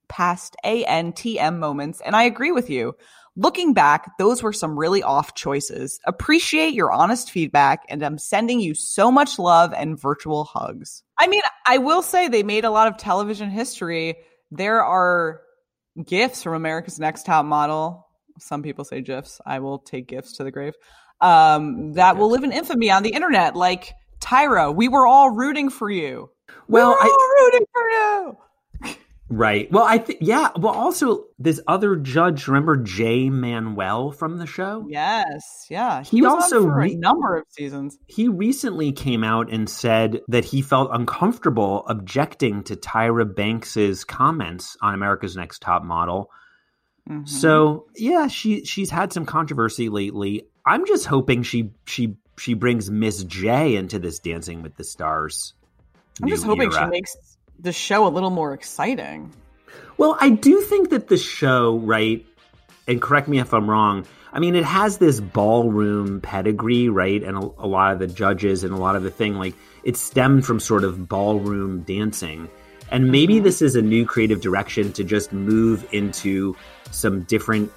past 0.08 0.56
ANTM 0.64 1.58
moments, 1.58 2.00
and 2.04 2.14
I 2.14 2.24
agree 2.24 2.52
with 2.52 2.70
you. 2.70 2.94
Looking 3.36 3.72
back, 3.72 4.16
those 4.16 4.44
were 4.44 4.52
some 4.52 4.78
really 4.78 5.02
off 5.02 5.34
choices. 5.34 5.98
Appreciate 6.06 6.72
your 6.72 6.92
honest 6.92 7.30
feedback, 7.30 7.80
and 7.88 8.02
I'm 8.04 8.18
sending 8.18 8.60
you 8.60 8.74
so 8.74 9.10
much 9.10 9.40
love 9.40 9.72
and 9.72 10.00
virtual 10.00 10.44
hugs. 10.44 11.02
I 11.18 11.26
mean, 11.26 11.42
I 11.66 11.78
will 11.78 12.02
say 12.02 12.28
they 12.28 12.44
made 12.44 12.64
a 12.64 12.70
lot 12.70 12.86
of 12.86 12.96
television 12.96 13.50
history. 13.50 14.16
There 14.52 14.84
are 14.84 15.40
gifts 16.04 16.44
from 16.44 16.54
America's 16.54 17.00
Next 17.00 17.26
Top 17.26 17.44
Model. 17.44 18.06
Some 18.38 18.62
people 18.62 18.84
say 18.84 19.00
GIFs. 19.00 19.40
I 19.44 19.58
will 19.58 19.78
take 19.78 20.06
gifts 20.06 20.36
to 20.36 20.44
the 20.44 20.52
grave. 20.52 20.74
Um, 21.20 21.94
that 21.94 22.16
will 22.16 22.30
live 22.30 22.44
in 22.44 22.52
infamy 22.52 22.90
on 22.90 23.02
the 23.02 23.10
internet. 23.10 23.56
Like 23.56 23.94
Tyra, 24.24 24.74
we 24.74 24.88
were 24.88 25.06
all 25.06 25.30
rooting 25.30 25.68
for 25.70 25.90
you. 25.90 26.30
Well, 26.68 26.88
we 26.90 26.94
were 26.94 27.02
I- 27.02 27.08
all 27.08 27.44
rooting 27.44 27.66
for 27.72 27.82
you. 27.90 28.36
Right. 29.30 29.72
Well, 29.72 29.84
I 29.84 29.98
think 29.98 30.18
yeah. 30.20 30.50
Well, 30.56 30.74
also 30.74 31.24
this 31.38 31.58
other 31.66 31.96
judge, 31.96 32.46
remember 32.46 32.76
Jay 32.76 33.30
Manuel 33.30 34.12
from 34.12 34.36
the 34.38 34.46
show? 34.46 34.86
Yes, 34.88 35.66
yeah. 35.70 36.02
He, 36.02 36.18
He 36.18 36.22
was 36.22 36.32
also 36.34 36.58
on 36.58 36.62
for 36.64 36.76
re- 36.76 36.92
a 36.92 36.96
number 36.96 37.34
of 37.36 37.44
seasons. 37.48 37.98
He 38.06 38.28
recently 38.28 38.92
came 38.92 39.24
out 39.24 39.50
and 39.50 39.68
said 39.68 40.20
that 40.28 40.44
he 40.44 40.60
felt 40.60 40.90
uncomfortable 40.92 41.84
objecting 41.88 42.62
to 42.64 42.76
Tyra 42.76 43.24
Banks's 43.34 44.04
comments 44.04 44.76
on 44.82 44.94
America's 44.94 45.36
Next 45.36 45.60
Top 45.62 45.82
Model. 45.82 46.30
Mhm. 47.08 47.26
So 47.26 47.86
yeah, 47.96 48.28
she 48.28 48.64
she's 48.66 48.90
had 48.90 49.12
some 49.12 49.24
controversy 49.24 49.88
lately. 49.88 50.46
I'm 50.66 50.86
just 50.86 51.06
hoping 51.06 51.42
she 51.42 51.72
she 51.86 52.18
she 52.38 52.54
brings 52.54 52.90
Miss 52.90 53.24
J 53.24 53.76
into 53.76 53.98
this 53.98 54.18
Dancing 54.18 54.62
with 54.62 54.76
the 54.76 54.84
Stars. 54.84 55.54
I'm 56.22 56.28
just 56.28 56.44
hoping 56.44 56.70
she 56.70 56.84
makes 56.86 57.16
the 57.58 57.72
show 57.72 58.06
a 58.06 58.10
little 58.10 58.30
more 58.30 58.54
exciting. 58.54 59.32
Well, 59.96 60.16
I 60.20 60.30
do 60.30 60.60
think 60.60 60.90
that 60.90 61.08
the 61.08 61.16
show, 61.16 61.78
right, 61.78 62.24
and 62.86 63.00
correct 63.00 63.28
me 63.28 63.38
if 63.38 63.54
I'm 63.54 63.68
wrong, 63.68 64.06
I 64.32 64.40
mean, 64.40 64.56
it 64.56 64.64
has 64.64 64.98
this 64.98 65.20
ballroom 65.20 66.20
pedigree, 66.20 66.88
right? 66.88 67.22
And 67.22 67.36
a, 67.36 67.40
a 67.58 67.66
lot 67.68 67.92
of 67.92 68.00
the 68.00 68.08
judges 68.08 68.64
and 68.64 68.74
a 68.74 68.76
lot 68.76 68.96
of 68.96 69.04
the 69.04 69.10
thing, 69.10 69.34
like, 69.34 69.54
it 69.84 69.96
stemmed 69.96 70.44
from 70.44 70.58
sort 70.58 70.82
of 70.82 71.08
ballroom 71.08 71.82
dancing. 71.82 72.48
And 72.90 73.10
maybe 73.10 73.36
mm-hmm. 73.36 73.44
this 73.44 73.62
is 73.62 73.76
a 73.76 73.82
new 73.82 74.04
creative 74.04 74.40
direction 74.40 74.92
to 74.94 75.04
just 75.04 75.32
move 75.32 75.86
into 75.92 76.56
some 76.90 77.22
different 77.22 77.72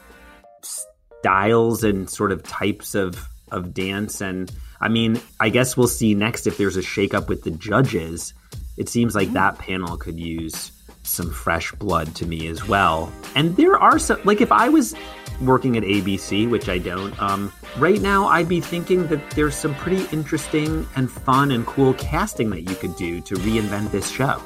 styles 0.64 1.84
and 1.84 2.10
sort 2.10 2.32
of 2.32 2.44
types 2.44 2.96
of, 2.96 3.30
of 3.52 3.74
dance. 3.74 4.22
And 4.22 4.52
I 4.80 4.90
mean, 4.90 5.20
I 5.40 5.50
guess 5.50 5.78
we'll 5.78 5.88
see 5.88 6.14
next 6.14 6.48
if 6.48 6.58
there's 6.58 6.78
a 6.78 6.82
shakeup 6.82 7.28
with 7.28 7.44
the 7.44 7.52
judges. 7.52 8.34
It 8.78 8.90
seems 8.90 9.16
like 9.16 9.34
that 9.34 9.58
panel 9.58 9.98
could 9.98 10.20
use 10.20 10.72
some 11.04 11.32
fresh 11.32 11.72
blood 11.74 12.14
to 12.16 12.26
me 12.26 12.48
as 12.48 12.68
well. 12.68 13.12
And 13.36 13.56
there 13.56 13.78
are 13.78 13.98
some, 13.98 14.20
like, 14.24 14.42
if 14.42 14.52
I 14.52 14.70
was 14.70 14.94
working 15.42 15.78
at 15.78 15.84
ABC, 15.84 16.50
which 16.50 16.68
I 16.68 16.78
don't, 16.78 17.20
um, 17.22 17.52
right 17.78 18.02
now 18.02 18.28
I'd 18.28 18.50
be 18.50 18.60
thinking 18.60 19.08
that 19.08 19.32
there's 19.32 19.56
some 19.56 19.74
pretty 19.76 20.06
interesting 20.12 20.88
and 20.96 21.10
fun 21.10 21.52
and 21.52 21.66
cool 21.66 21.94
casting 21.94 22.50
that 22.50 22.64
you 22.64 22.76
could 22.76 22.96
do 22.96 23.22
to 23.22 23.36
reinvent 23.36 23.92
this 23.92 24.10
show. 24.10 24.42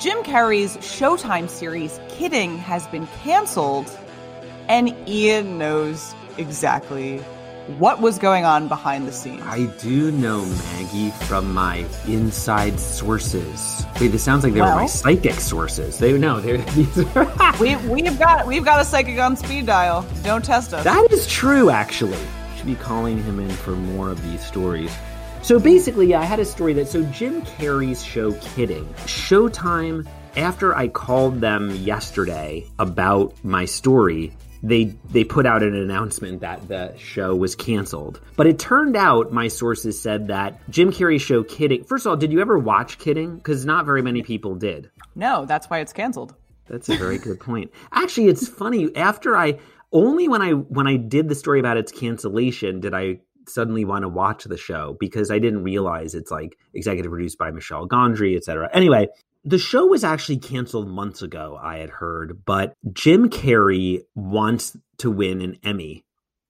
Jim 0.00 0.22
Carrey's 0.22 0.78
Showtime 0.78 1.46
series 1.50 2.00
Kidding 2.08 2.56
has 2.56 2.86
been 2.86 3.06
canceled, 3.22 3.86
and 4.66 4.96
Ian 5.06 5.58
knows 5.58 6.14
exactly 6.38 7.18
what 7.76 8.00
was 8.00 8.18
going 8.18 8.46
on 8.46 8.66
behind 8.66 9.06
the 9.06 9.12
scenes. 9.12 9.42
I 9.44 9.66
do 9.78 10.10
know 10.10 10.46
Maggie 10.46 11.10
from 11.26 11.52
my 11.52 11.84
inside 12.08 12.80
sources. 12.80 13.84
Wait, 14.00 14.08
this 14.08 14.22
sounds 14.22 14.42
like 14.42 14.54
they 14.54 14.62
were 14.62 14.74
my 14.74 14.86
psychic 14.86 15.34
sources. 15.34 15.98
They 15.98 16.16
know 16.16 16.40
they're 16.40 16.56
these 16.72 16.98
are 17.14 17.54
we 17.60 17.76
we've 17.76 18.18
got 18.18 18.46
we've 18.46 18.64
got 18.64 18.80
a 18.80 18.86
psychic 18.86 19.18
on 19.18 19.36
speed 19.36 19.66
dial. 19.66 20.06
Don't 20.22 20.42
test 20.42 20.72
us. 20.72 20.82
That 20.82 21.08
is 21.10 21.26
true, 21.26 21.68
actually. 21.68 22.16
Should 22.56 22.64
be 22.64 22.74
calling 22.74 23.22
him 23.22 23.38
in 23.38 23.50
for 23.50 23.72
more 23.72 24.08
of 24.08 24.22
these 24.22 24.42
stories. 24.42 24.90
So 25.42 25.58
basically, 25.58 26.14
I 26.14 26.22
had 26.22 26.38
a 26.38 26.44
story 26.44 26.74
that 26.74 26.86
so 26.88 27.02
Jim 27.06 27.42
Carrey's 27.42 28.04
show 28.04 28.32
Kidding, 28.34 28.84
Showtime, 29.06 30.06
after 30.36 30.76
I 30.76 30.86
called 30.88 31.40
them 31.40 31.70
yesterday 31.70 32.66
about 32.78 33.34
my 33.42 33.64
story, 33.64 34.32
they 34.62 34.94
they 35.10 35.24
put 35.24 35.46
out 35.46 35.62
an 35.64 35.74
announcement 35.74 36.42
that 36.42 36.68
the 36.68 36.94
show 36.98 37.34
was 37.34 37.56
canceled. 37.56 38.20
But 38.36 38.46
it 38.46 38.58
turned 38.60 38.96
out 38.96 39.32
my 39.32 39.48
sources 39.48 40.00
said 40.00 40.28
that 40.28 40.60
Jim 40.70 40.92
Carrey's 40.92 41.22
show 41.22 41.42
Kidding. 41.42 41.82
First 41.84 42.06
of 42.06 42.10
all, 42.10 42.16
did 42.16 42.30
you 42.32 42.40
ever 42.40 42.58
watch 42.58 42.98
Kidding? 42.98 43.36
Because 43.36 43.64
not 43.64 43.86
very 43.86 44.02
many 44.02 44.22
people 44.22 44.54
did. 44.54 44.90
no, 45.16 45.46
that's 45.46 45.68
why 45.68 45.80
it's 45.80 45.92
canceled. 45.92 46.34
That's 46.68 46.88
a 46.88 46.96
very 46.96 47.18
good 47.18 47.40
point. 47.40 47.72
Actually, 47.90 48.28
it's 48.28 48.46
funny. 48.46 48.94
After 48.94 49.36
I 49.36 49.58
only 49.90 50.28
when 50.28 50.42
I 50.42 50.52
when 50.52 50.86
I 50.86 50.96
did 50.96 51.28
the 51.28 51.34
story 51.34 51.58
about 51.58 51.76
its 51.76 51.90
cancellation 51.90 52.78
did 52.78 52.94
I 52.94 53.20
suddenly 53.48 53.84
want 53.84 54.02
to 54.02 54.08
watch 54.08 54.44
the 54.44 54.56
show 54.56 54.96
because 54.98 55.30
I 55.30 55.38
didn't 55.38 55.64
realize 55.64 56.14
it's 56.14 56.30
like 56.30 56.58
executive 56.74 57.10
produced 57.10 57.38
by 57.38 57.50
Michel 57.50 57.88
Gondry, 57.88 58.36
etc. 58.36 58.68
Anyway, 58.72 59.08
the 59.44 59.58
show 59.58 59.86
was 59.86 60.04
actually 60.04 60.38
canceled 60.38 60.88
months 60.88 61.22
ago, 61.22 61.58
I 61.60 61.78
had 61.78 61.90
heard, 61.90 62.44
but 62.44 62.74
Jim 62.92 63.30
Carrey 63.30 64.02
wants 64.14 64.76
to 64.98 65.10
win 65.10 65.40
an 65.40 65.58
Emmy 65.62 66.04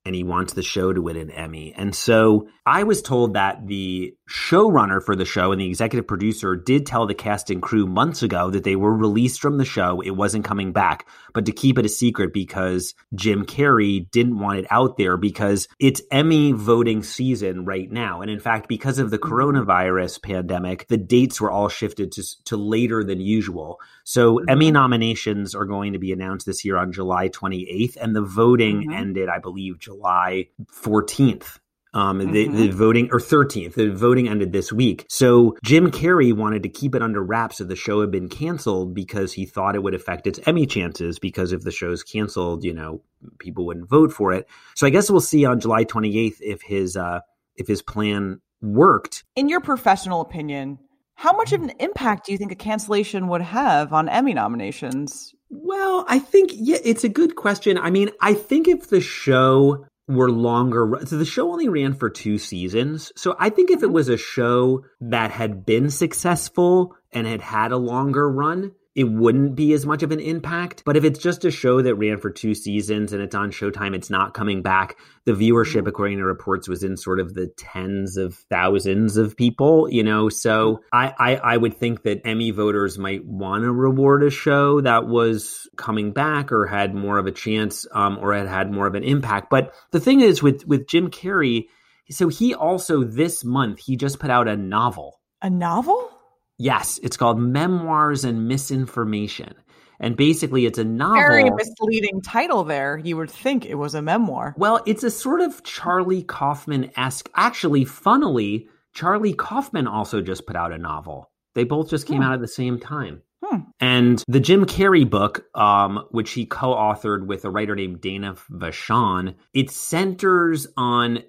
and 0.05 0.15
he 0.15 0.25
wants 0.25 0.55
the 0.55 0.63
show 0.63 0.93
to 0.93 1.03
win 1.03 1.17
an 1.17 1.31
Emmy. 1.31 1.75
And 1.77 1.95
so 1.95 2.49
I 2.65 2.85
was 2.85 3.03
told 3.03 3.35
that 3.35 3.67
the 3.67 4.15
showrunner 4.29 5.03
for 5.03 5.15
the 5.15 5.27
show 5.27 5.53
and 5.53 5.61
the 5.61 5.67
executive 5.67 6.07
producer 6.07 6.57
did 6.57 6.87
tell 6.87 7.07
the 7.07 7.15
cast 7.15 7.51
and 7.51 7.61
crew 7.61 7.87
months 7.87 8.23
ago 8.23 8.51
that 8.51 8.65
they 8.65 8.77
were 8.77 8.95
released 8.95 9.41
from 9.41 9.59
the 9.59 9.65
show. 9.65 10.01
It 10.01 10.11
wasn't 10.11 10.47
coming 10.47 10.73
back, 10.73 11.07
but 11.33 11.47
to 11.47 11.53
keep 11.53 11.79
it 11.79 11.85
a 11.85 11.89
secret 11.89 12.33
because 12.33 12.95
Jim 13.15 13.45
Carrey 13.45 14.11
didn't 14.11 14.39
want 14.39 14.59
it 14.59 14.67
out 14.71 14.97
there 14.97 15.17
because 15.17 15.69
it's 15.79 16.03
Emmy 16.11 16.53
voting 16.53 17.03
season 17.03 17.65
right 17.65 17.91
now. 17.91 18.23
And 18.23 18.31
in 18.31 18.41
fact, 18.41 18.69
because 18.69 18.99
of 18.99 19.11
the 19.11 19.19
coronavirus 19.19 20.23
pandemic, 20.23 20.89
the 20.89 20.97
dates 20.97 21.41
were 21.41 21.51
all 21.51 21.69
shifted 21.69 22.13
to, 22.13 22.45
to 22.45 22.57
later 22.57 23.05
than 23.05 23.21
usual. 23.21 23.81
So 24.05 24.37
mm-hmm. 24.37 24.49
Emmy 24.49 24.71
nominations 24.71 25.55
are 25.55 25.65
going 25.65 25.93
to 25.93 25.99
be 25.99 26.13
announced 26.13 26.47
this 26.47 26.65
year 26.65 26.77
on 26.77 26.93
July 26.93 27.29
28th, 27.29 27.97
and 27.97 28.15
the 28.15 28.23
voting 28.23 28.83
mm-hmm. 28.83 28.93
ended, 28.93 29.29
I 29.29 29.39
believe, 29.39 29.79
July 29.79 30.49
14th. 30.73 31.59
Um, 31.93 32.21
mm-hmm. 32.21 32.33
the, 32.33 32.49
the 32.49 32.71
voting 32.71 33.09
or 33.11 33.19
13th, 33.19 33.75
the 33.75 33.91
voting 33.91 34.29
ended 34.29 34.53
this 34.53 34.73
week. 34.73 35.07
So 35.09 35.57
Jim 35.65 35.91
Carrey 35.91 36.33
wanted 36.33 36.63
to 36.63 36.69
keep 36.69 36.95
it 36.95 37.03
under 37.03 37.23
wraps 37.23 37.59
so 37.59 37.65
the 37.65 37.75
show 37.75 38.01
had 38.01 38.13
been 38.13 38.29
canceled 38.29 38.95
because 38.95 39.33
he 39.33 39.45
thought 39.45 39.75
it 39.75 39.83
would 39.83 39.95
affect 39.95 40.27
its 40.27 40.39
Emmy 40.47 40.67
chances 40.67 41.19
because 41.19 41.53
if 41.53 41.63
the 41.63 41.73
show's 41.73 42.05
canceled, 42.05 42.63
you 42.63 42.73
know, 42.73 43.03
people 43.39 43.67
wouldn't 43.67 43.89
vote 43.89 44.13
for 44.13 44.33
it. 44.33 44.49
So 44.77 44.87
I 44.87 44.91
guess 44.91 45.11
we'll 45.11 45.21
see 45.21 45.45
on 45.45 45.59
July 45.59 45.85
28th 45.85 46.37
if 46.41 46.63
his, 46.63 46.97
uh, 46.97 47.21
if 47.57 47.67
his 47.67 47.83
plan 47.83 48.41
worked. 48.63 49.25
In 49.37 49.49
your 49.49 49.61
professional 49.61 50.21
opinion, 50.21 50.79
how 51.15 51.33
much 51.35 51.53
of 51.53 51.63
an 51.63 51.73
impact 51.81 52.27
do 52.27 52.33
you 52.33 52.39
think 52.39 52.53
a 52.53 52.57
cancellation 52.57 53.29
would 53.29 53.43
have 53.43 53.93
on 53.93 54.09
Emmy 54.09 54.33
nominations? 54.33 55.35
Well, 55.51 56.07
I 56.09 56.19
think 56.19 56.53
yeah, 56.55 56.79
it's 56.83 57.05
a 57.05 57.09
good 57.09 57.37
question. 57.37 57.77
I 57.77 57.91
mean, 57.91 58.11
I 58.21 58.35
think 58.35 58.69
if 58.69 58.89
the 58.89 59.01
show 59.01 59.85
were 60.11 60.31
longer, 60.31 61.01
so 61.05 61.17
the 61.17 61.25
show 61.25 61.51
only 61.51 61.69
ran 61.69 61.95
for 61.95 62.11
two 62.11 62.39
seasons. 62.39 63.13
So 63.17 63.37
I 63.39 63.51
think 63.51 63.71
if 63.71 63.83
it 63.83 63.87
mm-hmm. 63.87 63.95
was 63.95 64.09
a 64.09 64.17
show 64.17 64.85
that 65.01 65.31
had 65.31 65.65
been 65.65 65.91
successful 65.91 66.95
and 67.13 67.27
had 67.27 67.41
had 67.41 67.73
a 67.73 67.77
longer 67.77 68.31
run, 68.31 68.73
it 68.97 69.05
wouldn't 69.05 69.55
be 69.55 69.73
as 69.73 69.87
much 69.87 70.03
of 70.03 70.11
an 70.11 70.19
impact. 70.19 70.83
But 70.85 70.97
if 70.97 71.05
it's 71.05 71.21
just 71.21 71.45
a 71.45 71.51
show 71.51 71.81
that 71.81 71.95
ran 71.95 72.19
for 72.19 72.31
two 72.31 72.55
seasons 72.55 73.13
and 73.13 73.23
it's 73.23 73.35
on 73.35 73.53
Showtime, 73.53 73.95
it's 73.95 74.11
not 74.11 74.35
coming 74.35 74.63
back. 74.63 74.97
The 75.27 75.33
viewership, 75.33 75.79
mm-hmm. 75.79 75.87
according 75.87 76.19
to 76.19 76.25
reports, 76.25 76.69
was 76.69 76.83
in 76.83 76.97
sort 76.97 77.21
of 77.21 77.35
the 77.35 77.49
tens 77.57 78.17
of 78.17 78.35
thousands 78.51 79.17
of 79.17 79.37
people, 79.37 79.89
you 79.91 80.03
know. 80.03 80.29
So 80.29 80.81
I, 80.93 81.15
I, 81.19 81.37
I 81.37 81.57
would 81.57 81.77
think 81.77 82.03
that 82.03 82.23
Emmy 82.25 82.51
voters 82.51 82.99
might 82.99 83.25
want 83.25 83.63
to 83.63 83.73
reward 83.73 84.25
a 84.25 84.31
show 84.31 84.81
that 84.81 85.07
was 85.07 85.69
coming 85.77 86.13
back 86.13 86.51
or 86.51 86.67
had 86.67 86.95
more 86.95 87.19
of 87.19 87.27
a 87.27 87.33
chance 87.33 87.87
um, 87.93 88.19
or 88.19 88.35
had 88.35 88.49
had 88.49 88.73
more 88.73 88.89
of 88.89 88.97
an 88.97 89.05
impact. 89.05 89.51
But 89.51 89.73
the 89.93 90.01
thing 90.01 90.21
is 90.21 90.43
with 90.43 90.67
with 90.67 90.89
Jim 90.89 91.11
Carrey, 91.11 91.67
so 92.11 92.29
he 92.29 92.55
also 92.55 93.05
this 93.05 93.45
month 93.45 93.79
he 93.79 93.97
just 93.97 94.19
put 94.19 94.31
out 94.31 94.49
a 94.49 94.57
novel. 94.57 95.21
A 95.43 95.49
novel? 95.49 96.11
Yes, 96.61 97.01
it's 97.03 97.17
called 97.17 97.41
Memoirs 97.41 98.23
and 98.23 98.47
Misinformation. 98.47 99.55
And 99.99 100.15
basically, 100.15 100.67
it's 100.67 100.79
a 100.79 100.85
novel. 100.85 101.17
Very 101.17 101.49
misleading 101.49 102.21
title 102.21 102.65
there. 102.65 102.99
You 102.99 103.17
would 103.17 103.31
think 103.31 103.65
it 103.65 103.77
was 103.77 103.95
a 103.95 104.03
memoir. 104.03 104.55
Well, 104.59 104.83
it's 104.85 105.03
a 105.03 105.11
sort 105.11 105.41
of 105.41 105.63
Charlie 105.63 106.23
Kaufman 106.23 106.91
esque. 106.99 107.31
Actually, 107.35 107.87
funnily, 107.87 108.69
Charlie 108.93 109.33
Kaufman 109.33 109.87
also 109.87 110.21
just 110.21 110.47
put 110.47 110.55
out 110.55 110.71
a 110.71 110.77
novel. 110.77 111.31
They 111.55 111.65
both 111.65 111.89
just 111.89 112.07
came 112.07 112.19
hmm. 112.19 112.25
out 112.25 112.35
at 112.35 112.43
the 112.43 112.49
same 112.49 112.79
time. 112.79 113.23
Hmm. 113.43 113.61
And 113.81 114.23
the 114.29 114.39
Jim 114.39 114.67
Carrey 114.67 115.09
book, 115.09 115.47
um, 115.55 116.05
which 116.11 116.33
he 116.33 116.45
co 116.45 116.75
authored 116.75 117.27
with 117.27 117.47
a 117.47 117.51
writer 117.51 117.75
named 117.75 118.03
Dana 118.03 118.37
Vachon, 118.53 119.35
it 119.55 119.71
centers 119.71 120.67
on 120.77 121.21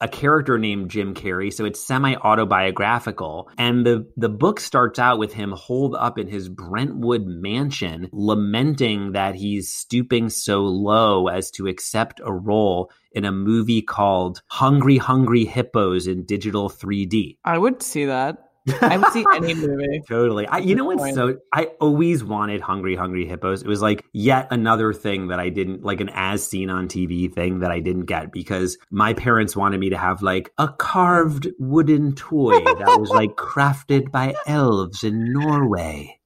a 0.00 0.08
character 0.08 0.58
named 0.58 0.90
Jim 0.90 1.14
Carrey, 1.14 1.52
so 1.52 1.64
it's 1.64 1.80
semi 1.80 2.14
autobiographical. 2.16 3.50
And 3.58 3.84
the, 3.84 4.06
the 4.16 4.28
book 4.28 4.60
starts 4.60 4.98
out 4.98 5.18
with 5.18 5.32
him 5.32 5.52
holed 5.52 5.94
up 5.94 6.18
in 6.18 6.28
his 6.28 6.48
Brentwood 6.48 7.26
mansion, 7.26 8.08
lamenting 8.12 9.12
that 9.12 9.34
he's 9.34 9.72
stooping 9.72 10.30
so 10.30 10.62
low 10.62 11.28
as 11.28 11.50
to 11.52 11.66
accept 11.66 12.20
a 12.24 12.32
role 12.32 12.90
in 13.12 13.24
a 13.24 13.32
movie 13.32 13.82
called 13.82 14.42
Hungry 14.46 14.96
Hungry 14.96 15.44
Hippos 15.44 16.06
in 16.06 16.24
digital 16.24 16.70
3D. 16.70 17.38
I 17.44 17.58
would 17.58 17.82
see 17.82 18.04
that. 18.06 18.49
I 18.80 18.96
would 18.96 19.12
see 19.12 19.24
any 19.34 19.54
movie. 19.54 20.02
totally. 20.08 20.46
I, 20.46 20.58
you 20.58 20.74
know 20.74 20.84
what's 20.84 21.14
so? 21.14 21.38
I 21.52 21.64
always 21.80 22.24
wanted 22.24 22.60
Hungry 22.60 22.96
Hungry 22.96 23.26
Hippos. 23.26 23.62
It 23.62 23.68
was 23.68 23.82
like 23.82 24.04
yet 24.12 24.48
another 24.50 24.92
thing 24.92 25.28
that 25.28 25.40
I 25.40 25.48
didn't 25.48 25.82
like 25.82 26.00
an 26.00 26.10
as 26.14 26.46
seen 26.46 26.70
on 26.70 26.88
TV 26.88 27.32
thing 27.32 27.60
that 27.60 27.70
I 27.70 27.80
didn't 27.80 28.06
get 28.06 28.32
because 28.32 28.78
my 28.90 29.12
parents 29.14 29.56
wanted 29.56 29.80
me 29.80 29.90
to 29.90 29.98
have 29.98 30.22
like 30.22 30.52
a 30.58 30.68
carved 30.68 31.48
wooden 31.58 32.14
toy 32.14 32.60
that 32.60 32.96
was 32.98 33.10
like 33.10 33.30
crafted 33.36 34.10
by 34.10 34.34
elves 34.46 35.04
in 35.04 35.32
Norway. 35.32 36.18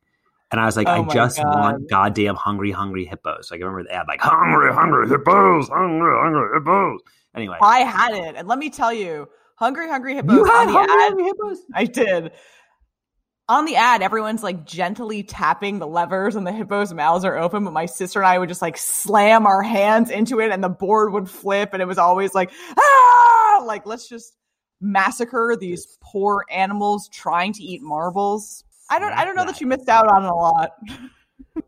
And 0.51 0.61
I 0.61 0.67
was 0.67 0.77
like, 0.77 0.87
oh 0.87 1.05
I 1.05 1.13
just 1.13 1.37
God. 1.39 1.59
want 1.59 1.91
goddamn 1.91 2.37
hungry, 2.37 2.71
hungry 2.71 3.07
hippos. 3.07 3.51
Like 3.51 3.61
I 3.61 3.65
remember 3.65 3.89
the 3.89 3.95
ad, 3.95 4.07
like 4.07 4.21
hungry, 4.21 4.73
hungry 4.73 5.09
hippos, 5.09 5.69
hungry, 5.69 6.13
hungry 6.23 6.59
hippos. 6.59 7.01
Anyway, 7.35 7.57
I 7.61 7.81
had 7.81 8.15
it, 8.15 8.37
and 8.37 8.47
let 8.47 8.59
me 8.59 8.71
tell 8.71 8.93
you, 8.93 9.29
Hungry 9.57 9.89
Hungry 9.89 10.15
Hippos. 10.15 10.35
You 10.35 10.45
had 10.45 10.69
Hungry 10.69 10.83
ad, 10.83 10.89
Hungry 10.89 11.25
Hippos? 11.25 11.59
I 11.75 11.85
did. 11.85 12.33
On 13.47 13.67
the 13.67 13.77
ad, 13.77 14.01
everyone's 14.01 14.43
like 14.43 14.65
gently 14.65 15.23
tapping 15.23 15.79
the 15.79 15.87
levers 15.87 16.35
and 16.35 16.47
the 16.47 16.53
hippos' 16.53 16.95
mouths 16.95 17.27
are 17.27 17.37
open, 17.37 17.65
but 17.65 17.75
my 17.75 17.85
sister 17.85 18.21
and 18.21 18.27
I 18.27 18.39
would 18.39 18.49
just 18.49 18.63
like 18.63 18.79
slam 18.79 19.47
our 19.47 19.63
hands 19.63 20.11
into 20.11 20.41
it 20.41 20.51
and 20.51 20.65
the 20.65 20.71
board 20.71 21.13
would 21.13 21.29
flip 21.29 21.71
and 21.75 21.83
it 21.83 21.85
was 21.87 21.99
always 21.99 22.35
like, 22.35 22.51
ah, 22.79 23.65
like 23.67 23.85
let's 23.85 24.09
just 24.09 24.35
massacre 24.81 25.57
these 25.61 25.99
poor 26.03 26.45
animals 26.51 27.09
trying 27.09 27.53
to 27.53 27.63
eat 27.63 27.83
marbles. 27.83 28.65
I 28.89 28.99
don't 28.99 29.13
I 29.13 29.27
don't 29.27 29.37
know 29.37 29.45
that 29.45 29.61
you 29.61 29.67
missed 29.67 29.91
out 29.91 30.09
on 30.09 30.25
a 30.25 30.35
lot. 30.35 30.71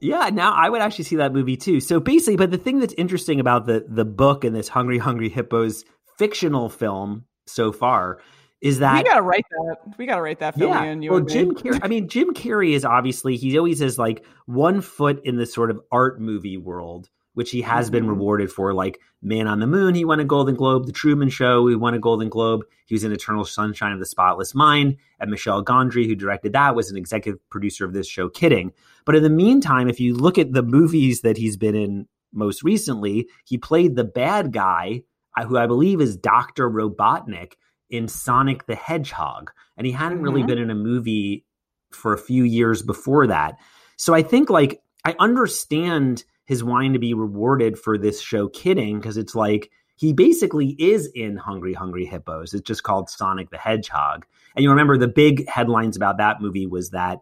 yeah, 0.00 0.30
now 0.32 0.54
I 0.54 0.70
would 0.70 0.80
actually 0.80 1.04
see 1.04 1.16
that 1.16 1.34
movie 1.34 1.58
too. 1.58 1.80
So 1.80 2.00
basically, 2.00 2.36
but 2.36 2.50
the 2.50 2.58
thing 2.58 2.78
that's 2.80 2.94
interesting 2.96 3.38
about 3.38 3.66
the 3.66 3.84
the 3.86 4.06
book 4.06 4.44
and 4.44 4.56
this 4.56 4.68
Hungry 4.68 4.98
Hungry 4.98 5.28
Hippos 5.28 5.84
fictional 6.16 6.70
film 6.70 7.26
so 7.46 7.72
far 7.72 8.18
is 8.60 8.78
that 8.78 9.04
we 9.04 9.08
gotta 9.08 9.22
write 9.22 9.44
that. 9.50 9.76
We 9.98 10.06
gotta 10.06 10.22
write 10.22 10.40
that. 10.40 10.56
Yeah. 10.56 10.82
In, 10.84 11.06
well, 11.08 11.20
Jim 11.20 11.54
Carrey. 11.54 11.78
I 11.82 11.88
mean, 11.88 12.08
Jim 12.08 12.32
Carrey 12.34 12.72
is 12.72 12.84
obviously 12.84 13.36
he 13.36 13.58
always 13.58 13.80
has 13.80 13.98
like 13.98 14.24
one 14.46 14.80
foot 14.80 15.20
in 15.24 15.36
the 15.36 15.46
sort 15.46 15.70
of 15.70 15.80
art 15.92 16.20
movie 16.20 16.56
world, 16.56 17.10
which 17.34 17.50
he 17.50 17.62
has 17.62 17.86
mm-hmm. 17.86 17.92
been 17.92 18.08
rewarded 18.08 18.50
for. 18.50 18.72
Like 18.72 19.00
Man 19.22 19.46
on 19.46 19.60
the 19.60 19.66
Moon, 19.66 19.94
he 19.94 20.04
won 20.04 20.20
a 20.20 20.24
Golden 20.24 20.54
Globe. 20.54 20.86
The 20.86 20.92
Truman 20.92 21.28
Show, 21.28 21.66
he 21.68 21.76
won 21.76 21.94
a 21.94 21.98
Golden 21.98 22.28
Globe. 22.28 22.62
He 22.86 22.94
was 22.94 23.04
in 23.04 23.12
Eternal 23.12 23.44
Sunshine 23.44 23.92
of 23.92 23.98
the 23.98 24.06
Spotless 24.06 24.54
Mind. 24.54 24.96
And 25.20 25.30
Michel 25.30 25.64
Gondry, 25.64 26.06
who 26.06 26.14
directed 26.14 26.52
that, 26.54 26.74
was 26.74 26.90
an 26.90 26.96
executive 26.96 27.40
producer 27.50 27.84
of 27.84 27.92
this 27.92 28.08
show. 28.08 28.28
Kidding. 28.28 28.72
But 29.04 29.16
in 29.16 29.22
the 29.22 29.30
meantime, 29.30 29.88
if 29.88 30.00
you 30.00 30.14
look 30.14 30.38
at 30.38 30.52
the 30.52 30.62
movies 30.62 31.20
that 31.20 31.36
he's 31.36 31.56
been 31.56 31.74
in 31.74 32.08
most 32.32 32.62
recently, 32.62 33.28
he 33.44 33.58
played 33.58 33.96
the 33.96 34.04
bad 34.04 34.52
guy 34.52 35.02
who 35.44 35.58
I 35.58 35.66
believe 35.66 36.00
is 36.00 36.16
Dr. 36.16 36.70
Robotnik 36.70 37.52
in 37.90 38.08
Sonic 38.08 38.66
the 38.66 38.74
Hedgehog. 38.74 39.50
And 39.76 39.86
he 39.86 39.92
hadn't 39.92 40.18
mm-hmm. 40.18 40.24
really 40.24 40.42
been 40.42 40.58
in 40.58 40.70
a 40.70 40.74
movie 40.74 41.44
for 41.92 42.12
a 42.12 42.18
few 42.18 42.44
years 42.44 42.82
before 42.82 43.26
that. 43.26 43.56
So 43.96 44.14
I 44.14 44.22
think 44.22 44.50
like 44.50 44.82
I 45.04 45.14
understand 45.18 46.24
his 46.46 46.62
wanting 46.62 46.92
to 46.92 46.98
be 46.98 47.14
rewarded 47.14 47.78
for 47.78 47.98
this 47.98 48.20
show 48.20 48.48
kidding 48.48 48.98
because 48.98 49.16
it's 49.16 49.34
like 49.34 49.70
he 49.96 50.12
basically 50.12 50.76
is 50.78 51.10
in 51.14 51.36
Hungry 51.36 51.72
Hungry 51.72 52.04
Hippos. 52.04 52.54
It's 52.54 52.66
just 52.66 52.82
called 52.82 53.08
Sonic 53.08 53.50
the 53.50 53.58
Hedgehog. 53.58 54.26
And 54.54 54.62
you 54.62 54.70
remember 54.70 54.96
the 54.98 55.08
big 55.08 55.48
headlines 55.48 55.96
about 55.96 56.18
that 56.18 56.40
movie 56.40 56.66
was 56.66 56.90
that 56.90 57.20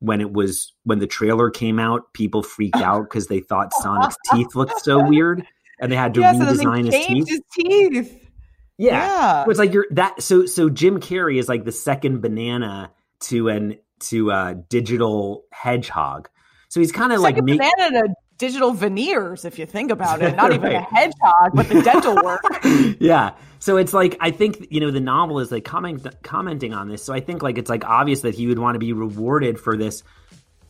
when 0.00 0.20
it 0.20 0.32
was 0.32 0.72
when 0.84 0.98
the 0.98 1.06
trailer 1.06 1.50
came 1.50 1.78
out, 1.78 2.12
people 2.12 2.42
freaked 2.42 2.76
out 2.82 3.04
because 3.04 3.26
they 3.26 3.40
thought 3.40 3.72
Sonic's 3.74 4.16
teeth 4.32 4.54
looked 4.54 4.80
so 4.82 5.02
weird 5.02 5.46
and 5.80 5.90
they 5.90 5.96
had 5.96 6.14
to 6.14 6.20
redesign 6.20 6.86
his 6.86 7.06
teeth. 7.06 7.28
his 7.28 7.40
teeth. 7.52 8.28
Yeah. 8.76 8.92
yeah. 8.92 9.44
So 9.44 9.50
it's 9.50 9.58
like 9.58 9.72
you're 9.72 9.86
that 9.90 10.22
so 10.22 10.46
so 10.46 10.68
Jim 10.68 11.00
Carrey 11.00 11.38
is 11.38 11.48
like 11.48 11.64
the 11.64 11.72
second 11.72 12.20
banana 12.20 12.92
to 13.20 13.48
an 13.48 13.78
to 14.00 14.30
a 14.30 14.54
digital 14.68 15.44
hedgehog. 15.52 16.28
So 16.68 16.80
he's 16.80 16.92
kind 16.92 17.12
of 17.12 17.20
like 17.20 17.42
make, 17.42 17.60
banana 17.60 18.08
to 18.08 18.14
digital 18.38 18.72
veneers 18.72 19.44
if 19.44 19.58
you 19.58 19.66
think 19.66 19.90
about 19.90 20.22
it. 20.22 20.36
Not 20.36 20.52
even 20.54 20.72
a 20.72 20.80
hedgehog, 20.80 21.52
but 21.54 21.68
the 21.68 21.82
dental 21.82 22.14
work. 22.16 22.42
yeah. 23.00 23.32
So 23.58 23.76
it's 23.76 23.92
like 23.92 24.16
I 24.20 24.30
think 24.30 24.68
you 24.70 24.80
know 24.80 24.90
the 24.90 25.00
novel 25.00 25.40
is 25.40 25.50
like 25.50 25.64
comment, 25.64 26.06
commenting 26.22 26.72
on 26.72 26.88
this. 26.88 27.02
So 27.02 27.12
I 27.12 27.20
think 27.20 27.42
like 27.42 27.58
it's 27.58 27.70
like 27.70 27.84
obvious 27.84 28.20
that 28.20 28.34
he 28.34 28.46
would 28.46 28.58
want 28.58 28.76
to 28.76 28.78
be 28.78 28.92
rewarded 28.92 29.58
for 29.58 29.76
this 29.76 30.04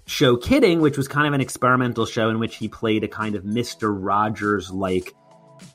show 0.09 0.37
Kidding, 0.37 0.81
which 0.81 0.97
was 0.97 1.07
kind 1.07 1.27
of 1.29 1.35
an 1.35 1.41
experimental 1.41 2.07
show 2.07 2.31
in 2.31 2.39
which 2.39 2.57
he 2.57 2.67
played 2.67 3.05
a 3.05 3.09
kind 3.09 3.35
of 3.35 3.45
Mister 3.45 3.93
Rogers 3.93 4.71
like 4.71 5.15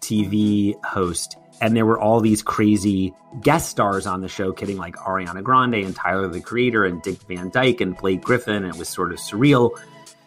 TV 0.02 0.74
host. 0.84 1.38
And 1.62 1.78
there 1.78 1.86
were 1.86 2.00
all 2.00 2.20
these 2.20 2.42
crazy 2.42 3.14
guest 3.42 3.70
stars 3.70 4.08
on 4.08 4.22
the 4.22 4.28
show, 4.28 4.52
kidding 4.52 4.78
like 4.78 4.96
Ariana 4.96 5.44
Grande 5.44 5.76
and 5.76 5.96
Tyler 5.96 6.28
the 6.28 6.42
Creator 6.42 6.84
and 6.84 7.02
Dick 7.02 7.22
Van 7.28 7.52
Dyke 7.52 7.80
and 7.80 7.96
Blake 7.96 8.22
Griffin. 8.22 8.56
And 8.56 8.66
it 8.66 8.76
was 8.78 8.90
sort 8.90 9.14
of 9.14 9.20
surreal. 9.20 9.80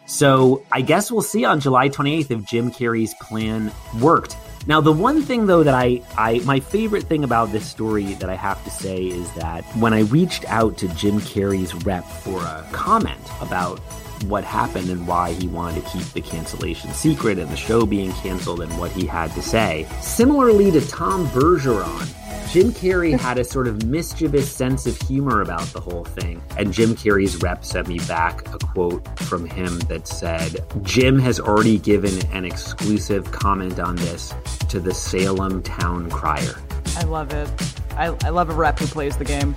So 0.07 0.63
I 0.71 0.81
guess 0.81 1.11
we'll 1.11 1.21
see 1.21 1.43
on 1.43 1.59
July 1.59 1.89
28th 1.89 2.31
if 2.31 2.45
Jim 2.45 2.71
Carrey's 2.71 3.13
plan 3.21 3.71
worked. 3.99 4.37
Now, 4.67 4.81
the 4.81 4.91
one 4.91 5.21
thing 5.21 5.45
though 5.45 5.63
that 5.63 5.73
I, 5.73 6.01
I, 6.17 6.39
my 6.39 6.59
favorite 6.59 7.05
thing 7.05 7.23
about 7.23 7.53
this 7.53 7.65
story 7.65 8.15
that 8.15 8.29
I 8.29 8.35
have 8.35 8.61
to 8.65 8.69
say 8.69 9.05
is 9.05 9.31
that 9.35 9.63
when 9.77 9.93
I 9.93 10.01
reached 10.01 10.43
out 10.49 10.77
to 10.79 10.89
Jim 10.89 11.21
Carrey's 11.21 11.73
rep 11.85 12.03
for 12.03 12.41
a 12.41 12.67
comment 12.73 13.21
about 13.39 13.79
what 14.25 14.43
happened 14.43 14.89
and 14.89 15.07
why 15.07 15.31
he 15.31 15.47
wanted 15.47 15.85
to 15.85 15.89
keep 15.89 16.05
the 16.07 16.21
cancellation 16.21 16.91
secret 16.91 17.39
and 17.39 17.49
the 17.49 17.55
show 17.55 17.85
being 17.85 18.11
canceled 18.13 18.59
and 18.59 18.77
what 18.77 18.91
he 18.91 19.05
had 19.05 19.31
to 19.35 19.41
say, 19.41 19.87
similarly 20.01 20.69
to 20.71 20.85
Tom 20.85 21.27
Bergeron, 21.27 22.13
Jim 22.49 22.71
Carrey 22.71 23.19
had 23.19 23.37
a 23.37 23.43
sort 23.43 23.67
of 23.67 23.85
mischievous 23.85 24.49
sense 24.49 24.85
of 24.85 24.99
humor 25.01 25.41
about 25.41 25.65
the 25.73 25.81
whole 25.81 26.05
thing. 26.05 26.41
And 26.57 26.71
Jim 26.71 26.95
Carrey's 26.95 27.35
rep 27.41 27.65
sent 27.65 27.89
me 27.89 27.99
back 28.07 28.47
a 28.53 28.57
quote 28.57 29.05
from 29.19 29.45
him 29.45 29.79
that 29.81 30.07
said, 30.07 30.65
Jim 30.81 31.19
has 31.19 31.41
already 31.41 31.77
given 31.77 32.25
an 32.31 32.45
exclusive 32.45 33.29
comment 33.33 33.79
on 33.79 33.97
this 33.97 34.33
to 34.69 34.79
the 34.79 34.93
Salem 34.93 35.61
Town 35.61 36.09
Crier. 36.09 36.55
I 36.95 37.03
love 37.03 37.33
it. 37.33 37.49
I, 37.97 38.15
I 38.23 38.29
love 38.29 38.49
a 38.49 38.53
rep 38.53 38.79
who 38.79 38.87
plays 38.87 39.17
the 39.17 39.25
game. 39.25 39.53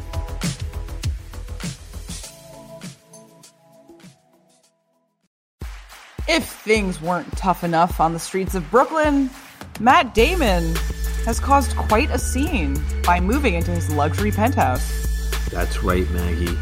If 6.26 6.44
things 6.44 7.00
weren't 7.00 7.30
tough 7.36 7.62
enough 7.62 8.00
on 8.00 8.14
the 8.14 8.18
streets 8.18 8.56
of 8.56 8.68
Brooklyn, 8.68 9.30
Matt 9.78 10.12
Damon 10.12 10.74
has 11.24 11.40
caused 11.40 11.76
quite 11.76 12.10
a 12.10 12.18
scene 12.18 12.80
by 13.04 13.20
moving 13.20 13.54
into 13.54 13.70
his 13.70 13.90
luxury 13.90 14.30
penthouse. 14.30 15.48
That's 15.50 15.82
right, 15.82 16.08
Maggie. 16.10 16.56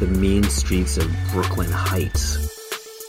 The 0.00 0.06
mean 0.08 0.44
streets 0.44 0.96
of 0.96 1.10
Brooklyn 1.32 1.70
Heights. 1.70 2.38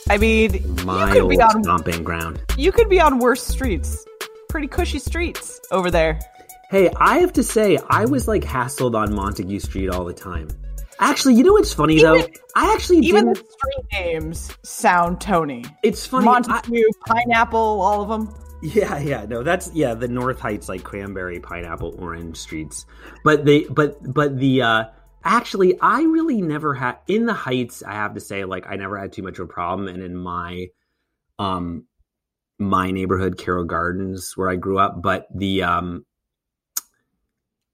I 0.08 0.18
mean, 0.18 0.84
My 0.84 1.06
you 1.14 1.20
could 1.22 1.28
be 1.30 1.40
on 1.40 1.62
stomping 1.64 2.04
ground. 2.04 2.40
you 2.58 2.70
could 2.72 2.88
be 2.88 3.00
on 3.00 3.18
worse 3.18 3.42
streets. 3.42 4.04
Pretty 4.48 4.68
cushy 4.68 4.98
streets 4.98 5.60
over 5.70 5.90
there. 5.90 6.20
Hey, 6.70 6.90
I 6.96 7.18
have 7.18 7.32
to 7.34 7.42
say, 7.42 7.78
I 7.88 8.04
was 8.04 8.28
like 8.28 8.42
hassled 8.42 8.94
on 8.94 9.14
Montague 9.14 9.60
Street 9.60 9.88
all 9.88 10.04
the 10.04 10.12
time. 10.12 10.48
Actually, 11.00 11.34
you 11.34 11.42
know 11.42 11.52
what's 11.54 11.72
funny 11.72 12.00
though? 12.00 12.20
I 12.54 12.72
actually 12.72 12.98
Even 12.98 13.32
didn't. 13.32 13.50
street 13.50 13.84
names 13.92 14.52
sound 14.62 15.20
Tony. 15.20 15.64
It's 15.82 16.06
funny. 16.06 16.28
I- 16.28 16.32
Montague, 16.32 16.82
Pineapple, 17.06 17.58
all 17.58 18.02
of 18.02 18.08
them. 18.08 18.34
Yeah, 18.64 18.98
yeah, 18.98 19.26
no, 19.26 19.42
that's 19.42 19.70
yeah, 19.74 19.92
the 19.92 20.08
North 20.08 20.40
Heights 20.40 20.70
like 20.70 20.82
cranberry, 20.82 21.38
pineapple, 21.38 21.96
orange 21.98 22.38
streets. 22.38 22.86
But 23.22 23.44
they 23.44 23.64
but 23.64 23.98
but 24.02 24.38
the 24.38 24.62
uh 24.62 24.84
actually 25.22 25.78
I 25.78 26.00
really 26.04 26.40
never 26.40 26.72
had 26.72 26.96
in 27.06 27.26
the 27.26 27.34
Heights, 27.34 27.82
I 27.82 27.92
have 27.92 28.14
to 28.14 28.20
say, 28.20 28.46
like 28.46 28.66
I 28.66 28.76
never 28.76 28.98
had 28.98 29.12
too 29.12 29.22
much 29.22 29.38
of 29.38 29.50
a 29.50 29.52
problem. 29.52 29.88
And 29.88 30.02
in 30.02 30.16
my 30.16 30.68
um 31.38 31.84
my 32.58 32.90
neighborhood, 32.90 33.36
Carroll 33.36 33.66
Gardens, 33.66 34.32
where 34.34 34.48
I 34.48 34.56
grew 34.56 34.78
up, 34.78 35.02
but 35.02 35.26
the 35.34 35.64
um 35.64 36.06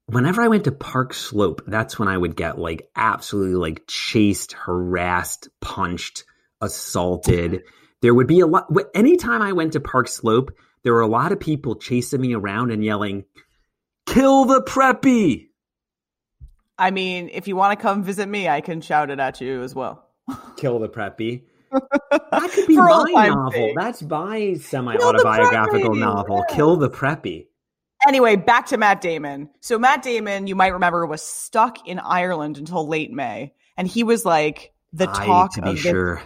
whenever 0.07 0.43
I 0.43 0.49
went 0.49 0.65
to 0.65 0.73
Park 0.73 1.15
Slope, 1.15 1.63
that's 1.69 2.01
when 2.01 2.09
I 2.09 2.19
would 2.19 2.35
get 2.35 2.59
like 2.59 2.91
absolutely 2.97 3.55
like 3.55 3.85
chased, 3.87 4.55
harassed, 4.55 5.51
punched, 5.61 6.25
assaulted. 6.61 7.63
There 8.03 8.13
would 8.13 8.27
be 8.27 8.41
a 8.41 8.47
lot. 8.49 8.67
Anytime 8.93 9.41
I 9.41 9.53
went 9.53 9.75
to 9.75 9.81
Park 9.81 10.09
Slope, 10.09 10.51
there 10.83 10.93
were 10.93 11.01
a 11.01 11.07
lot 11.07 11.33
of 11.33 11.41
people 11.41 11.77
chasing 11.77 12.21
me 12.21 12.35
around 12.35 12.71
and 12.71 12.85
yelling, 12.85 13.25
"Kill 14.07 14.45
the 14.45 14.63
preppy!" 14.63 15.49
I 16.79 16.91
mean, 16.91 17.29
if 17.33 17.47
you 17.47 17.57
want 17.57 17.79
to 17.79 17.83
come 17.83 18.03
visit 18.03 18.27
me, 18.29 18.49
I 18.49 18.63
can 18.63 18.81
shout 18.81 19.11
it 19.11 19.21
at 19.21 19.41
you 19.41 19.63
as 19.63 19.75
well. 19.75 20.09
Kill 20.57 20.79
the 20.79 20.89
preppy. 20.89 21.45
That 22.33 22.53
could 22.53 22.67
be 22.69 22.77
my 22.77 23.29
novel. 23.29 23.53
sake. 23.53 23.75
That's 23.77 24.03
my 24.03 24.55
semi-autobiographical 24.55 25.91
preppy! 25.91 25.99
novel. 25.99 26.45
Kill 26.49 26.77
the 26.77 26.89
preppy. 26.89 27.47
Anyway, 28.07 28.37
back 28.37 28.67
to 28.67 28.77
Matt 28.77 29.01
Damon. 29.01 29.51
So 29.61 29.79
Matt 29.79 30.03
Damon, 30.03 30.47
you 30.47 30.55
might 30.55 30.73
remember, 30.73 31.05
was 31.07 31.23
stuck 31.23 31.87
in 31.87 31.99
Ireland 31.99 32.59
until 32.59 32.87
late 32.87 33.13
May, 33.13 33.53
and 33.77 33.87
he 33.87 34.05
was 34.05 34.25
like 34.25 34.73
the 34.93 35.09
I, 35.11 35.27
talk 35.27 35.55
to 35.55 35.63
be 35.63 35.71
of 35.71 35.75
this 35.75 35.83
sure. 35.83 36.23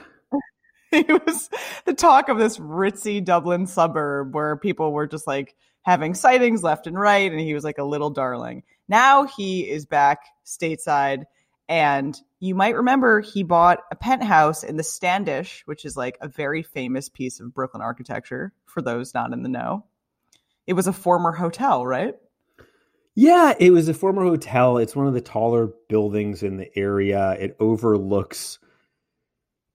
he 1.07 1.13
was 1.13 1.51
the 1.85 1.95
talk 1.95 2.29
of 2.29 2.39
this 2.39 2.59
ritzy 2.59 3.25
Dublin 3.25 3.67
suburb 3.67 4.35
where 4.35 4.57
people 4.57 4.93
were 4.93 5.07
just 5.07 5.27
like 5.27 5.57
having 5.83 6.15
sightings 6.15 6.63
left 6.63 6.87
and 6.87 6.99
right, 6.99 7.31
and 7.31 7.41
he 7.41 7.53
was 7.53 7.65
like 7.65 7.79
a 7.79 7.85
little 7.85 8.11
darling. 8.11 8.63
Now 8.89 9.25
he 9.25 9.69
is 9.69 9.87
back 9.87 10.21
stateside, 10.47 11.25
and 11.69 12.19
you 12.39 12.55
might 12.55 12.77
remember 12.77 13.21
he 13.21 13.43
bought 13.43 13.81
a 13.91 13.97
penthouse 13.97 14.63
in 14.63 14.77
the 14.77 14.85
Standish, 14.85 15.63
which 15.67 15.85
is 15.85 15.97
like 15.97 16.17
a 16.21 16.29
very 16.29 16.63
famous 16.63 17.09
piece 17.09 17.41
of 17.41 17.55
Brooklyn 17.55 17.83
architecture 17.83 18.53
for 18.67 18.81
those 18.81 19.15
not 19.15 19.33
in 19.33 19.43
the 19.43 19.49
know. 19.49 19.85
It 20.67 20.75
was 20.75 20.87
a 20.87 20.93
former 20.93 21.33
hotel, 21.33 21.85
right? 21.85 22.15
Yeah, 23.17 23.55
it 23.59 23.71
was 23.71 23.89
a 23.89 23.95
former 23.95 24.23
hotel. 24.23 24.79
It's 24.79 24.97
one 24.97 25.07
of 25.07 25.15
the 25.15 25.21
taller 25.21 25.71
buildings 25.89 26.43
in 26.43 26.57
the 26.57 26.71
area. 26.79 27.33
It 27.33 27.57
overlooks 27.61 28.59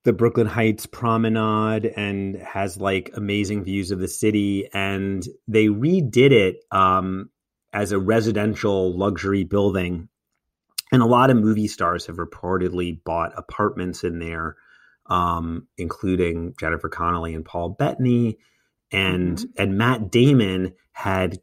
the 0.10 0.14
Brooklyn 0.14 0.48
Heights 0.48 0.88
promenade 0.88 1.86
and 1.86 2.36
has 2.38 2.78
like 2.78 3.12
amazing 3.14 3.64
views 3.64 3.92
of 3.92 4.00
the 4.00 4.08
city. 4.08 4.68
And 4.74 5.24
they 5.48 5.68
redid 5.68 6.32
it 6.32 6.64
um, 6.72 7.30
as 7.72 7.92
a 7.92 8.00
residential 8.00 8.98
luxury 8.98 9.44
building. 9.44 10.10
And 10.92 11.04
a 11.04 11.06
lot 11.06 11.30
of 11.30 11.38
movie 11.38 11.68
stars 11.68 12.08
have 12.08 12.16
reportedly 12.16 13.04
bought 13.04 13.38
apartments 13.38 14.04
in 14.04 14.18
there, 14.18 14.56
um, 15.06 15.68
including 15.78 16.56
Jennifer 16.60 16.90
Connelly 16.90 17.36
and 17.36 17.46
Paul 17.46 17.70
Bettany. 17.78 18.40
And 18.92 19.46
and 19.60 19.78
Matt 19.78 20.10
Damon 20.10 20.74
had 20.92 21.38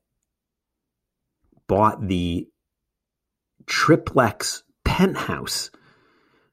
bought 1.69 2.05
the 2.05 2.49
triplex 3.67 4.65
penthouse, 4.83 5.71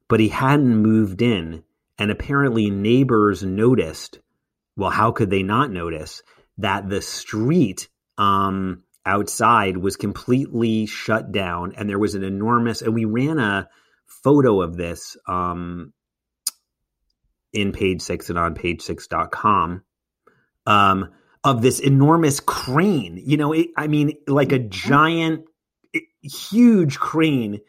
but 0.07 0.19
he 0.19 0.27
hadn't 0.27 0.77
moved 0.77 1.23
in. 1.23 1.63
And 1.99 2.11
apparently, 2.11 2.69
neighbors 2.69 3.43
noticed. 3.43 4.19
Well, 4.75 4.89
how 4.89 5.11
could 5.11 5.29
they 5.29 5.43
not 5.43 5.71
notice 5.71 6.23
that 6.57 6.89
the 6.89 7.01
street 7.01 7.87
um, 8.17 8.83
outside 9.05 9.77
was 9.77 9.95
completely 9.95 10.85
shut 10.85 11.31
down 11.31 11.73
and 11.77 11.89
there 11.89 11.99
was 11.99 12.15
an 12.15 12.23
enormous, 12.23 12.81
and 12.81 12.93
we 12.93 13.05
ran 13.05 13.37
a 13.39 13.69
photo 14.05 14.61
of 14.61 14.75
this 14.77 15.17
um, 15.27 15.93
in 17.51 17.71
page 17.71 18.01
six 18.01 18.29
and 18.29 18.39
on 18.39 18.55
page 18.55 18.81
six.com 18.81 19.83
um, 20.65 21.09
of 21.43 21.61
this 21.61 21.79
enormous 21.79 22.39
crane. 22.39 23.21
You 23.23 23.37
know, 23.37 23.53
it, 23.53 23.67
I 23.77 23.87
mean, 23.87 24.13
like 24.27 24.51
a 24.51 24.59
giant, 24.59 25.45
i- 25.95 26.01
huge 26.21 26.97
crane 26.99 27.59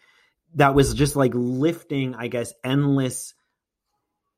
that 0.55 0.75
was 0.75 0.95
just 0.95 1.17
like 1.17 1.33
lifting, 1.35 2.15
I 2.15 2.29
guess, 2.29 2.55
endless 2.63 3.35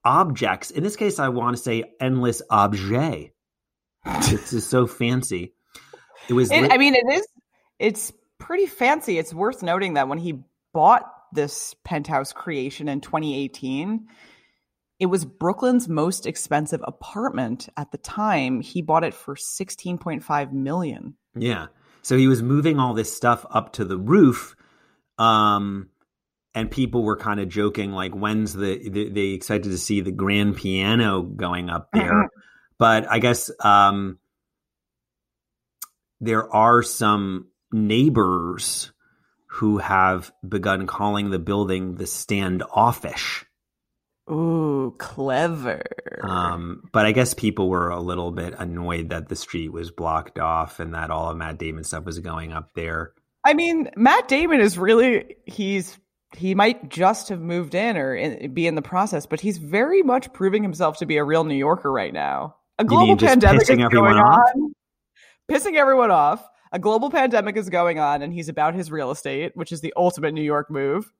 objects. 0.06 0.70
In 0.70 0.84
this 0.84 0.96
case, 0.96 1.18
I 1.18 1.28
want 1.28 1.56
to 1.56 1.62
say 1.62 1.84
endless 2.00 2.40
objet. 2.48 3.32
this 4.04 4.52
is 4.52 4.66
so 4.66 4.86
fancy. 4.86 5.52
It 6.28 6.32
was. 6.32 6.50
It, 6.50 6.62
lit- 6.62 6.72
I 6.72 6.78
mean, 6.78 6.94
it 6.94 7.04
is. 7.12 7.26
It's 7.78 8.12
pretty 8.38 8.66
fancy. 8.66 9.18
It's 9.18 9.34
worth 9.34 9.62
noting 9.62 9.94
that 9.94 10.08
when 10.08 10.18
he 10.18 10.44
bought 10.72 11.04
this 11.32 11.74
penthouse 11.84 12.32
creation 12.32 12.88
in 12.88 13.00
2018, 13.00 14.06
it 14.98 15.06
was 15.06 15.24
Brooklyn's 15.24 15.88
most 15.88 16.26
expensive 16.26 16.80
apartment 16.84 17.68
at 17.76 17.90
the 17.90 17.98
time. 17.98 18.60
He 18.60 18.80
bought 18.82 19.04
it 19.04 19.12
for 19.12 19.34
16.5 19.34 20.52
million. 20.52 21.16
Yeah. 21.34 21.66
So 22.02 22.16
he 22.16 22.28
was 22.28 22.42
moving 22.42 22.78
all 22.78 22.94
this 22.94 23.14
stuff 23.14 23.44
up 23.50 23.72
to 23.74 23.84
the 23.84 23.98
roof. 23.98 24.54
Um, 25.18 25.90
and 26.56 26.70
people 26.70 27.02
were 27.02 27.18
kind 27.18 27.38
of 27.38 27.50
joking, 27.50 27.92
like, 27.92 28.12
when's 28.12 28.54
the, 28.54 28.88
they, 28.88 29.10
they 29.10 29.26
excited 29.28 29.70
to 29.70 29.78
see 29.78 30.00
the 30.00 30.10
grand 30.10 30.56
piano 30.56 31.20
going 31.22 31.68
up 31.68 31.90
there. 31.92 32.14
Mhm. 32.14 32.28
But 32.78 33.10
I 33.10 33.18
guess 33.18 33.50
um, 33.60 34.18
there 36.18 36.52
are 36.52 36.82
some 36.82 37.48
neighbors 37.72 38.90
who 39.46 39.78
have 39.78 40.32
begun 40.46 40.86
calling 40.86 41.30
the 41.30 41.38
building 41.38 41.96
the 41.96 42.06
standoffish. 42.06 43.44
Ooh, 44.30 44.94
clever. 44.98 45.82
Um, 46.22 46.84
but 46.90 47.04
I 47.04 47.12
guess 47.12 47.34
people 47.34 47.68
were 47.68 47.90
a 47.90 48.00
little 48.00 48.32
bit 48.32 48.54
annoyed 48.58 49.10
that 49.10 49.28
the 49.28 49.36
street 49.36 49.72
was 49.72 49.90
blocked 49.90 50.38
off 50.38 50.80
and 50.80 50.94
that 50.94 51.10
all 51.10 51.30
of 51.30 51.36
Matt 51.36 51.58
Damon 51.58 51.84
stuff 51.84 52.04
was 52.04 52.18
going 52.18 52.52
up 52.52 52.70
there. 52.74 53.12
I 53.44 53.54
mean, 53.54 53.90
Matt 53.94 54.26
Damon 54.26 54.60
is 54.60 54.76
really 54.78 55.36
he's 55.46 55.96
he 56.36 56.54
might 56.54 56.88
just 56.88 57.28
have 57.28 57.40
moved 57.40 57.74
in 57.74 57.96
or 57.96 58.14
in, 58.14 58.52
be 58.52 58.66
in 58.66 58.74
the 58.74 58.82
process, 58.82 59.26
but 59.26 59.40
he's 59.40 59.58
very 59.58 60.02
much 60.02 60.32
proving 60.32 60.62
himself 60.62 60.98
to 60.98 61.06
be 61.06 61.16
a 61.18 61.24
real 61.24 61.44
New 61.44 61.54
Yorker 61.54 61.90
right 61.92 62.12
now. 62.12 62.56
A 62.78 62.84
global 62.84 63.16
pandemic 63.16 63.62
is 63.62 63.68
going 63.70 64.16
off? 64.18 64.50
on, 64.54 64.72
pissing 65.50 65.74
everyone 65.76 66.10
off. 66.10 66.46
A 66.72 66.78
global 66.78 67.10
pandemic 67.10 67.56
is 67.56 67.70
going 67.70 67.98
on, 67.98 68.22
and 68.22 68.32
he's 68.32 68.48
about 68.48 68.74
his 68.74 68.90
real 68.90 69.10
estate, 69.10 69.52
which 69.54 69.72
is 69.72 69.80
the 69.80 69.94
ultimate 69.96 70.34
New 70.34 70.42
York 70.42 70.70
move. 70.70 71.10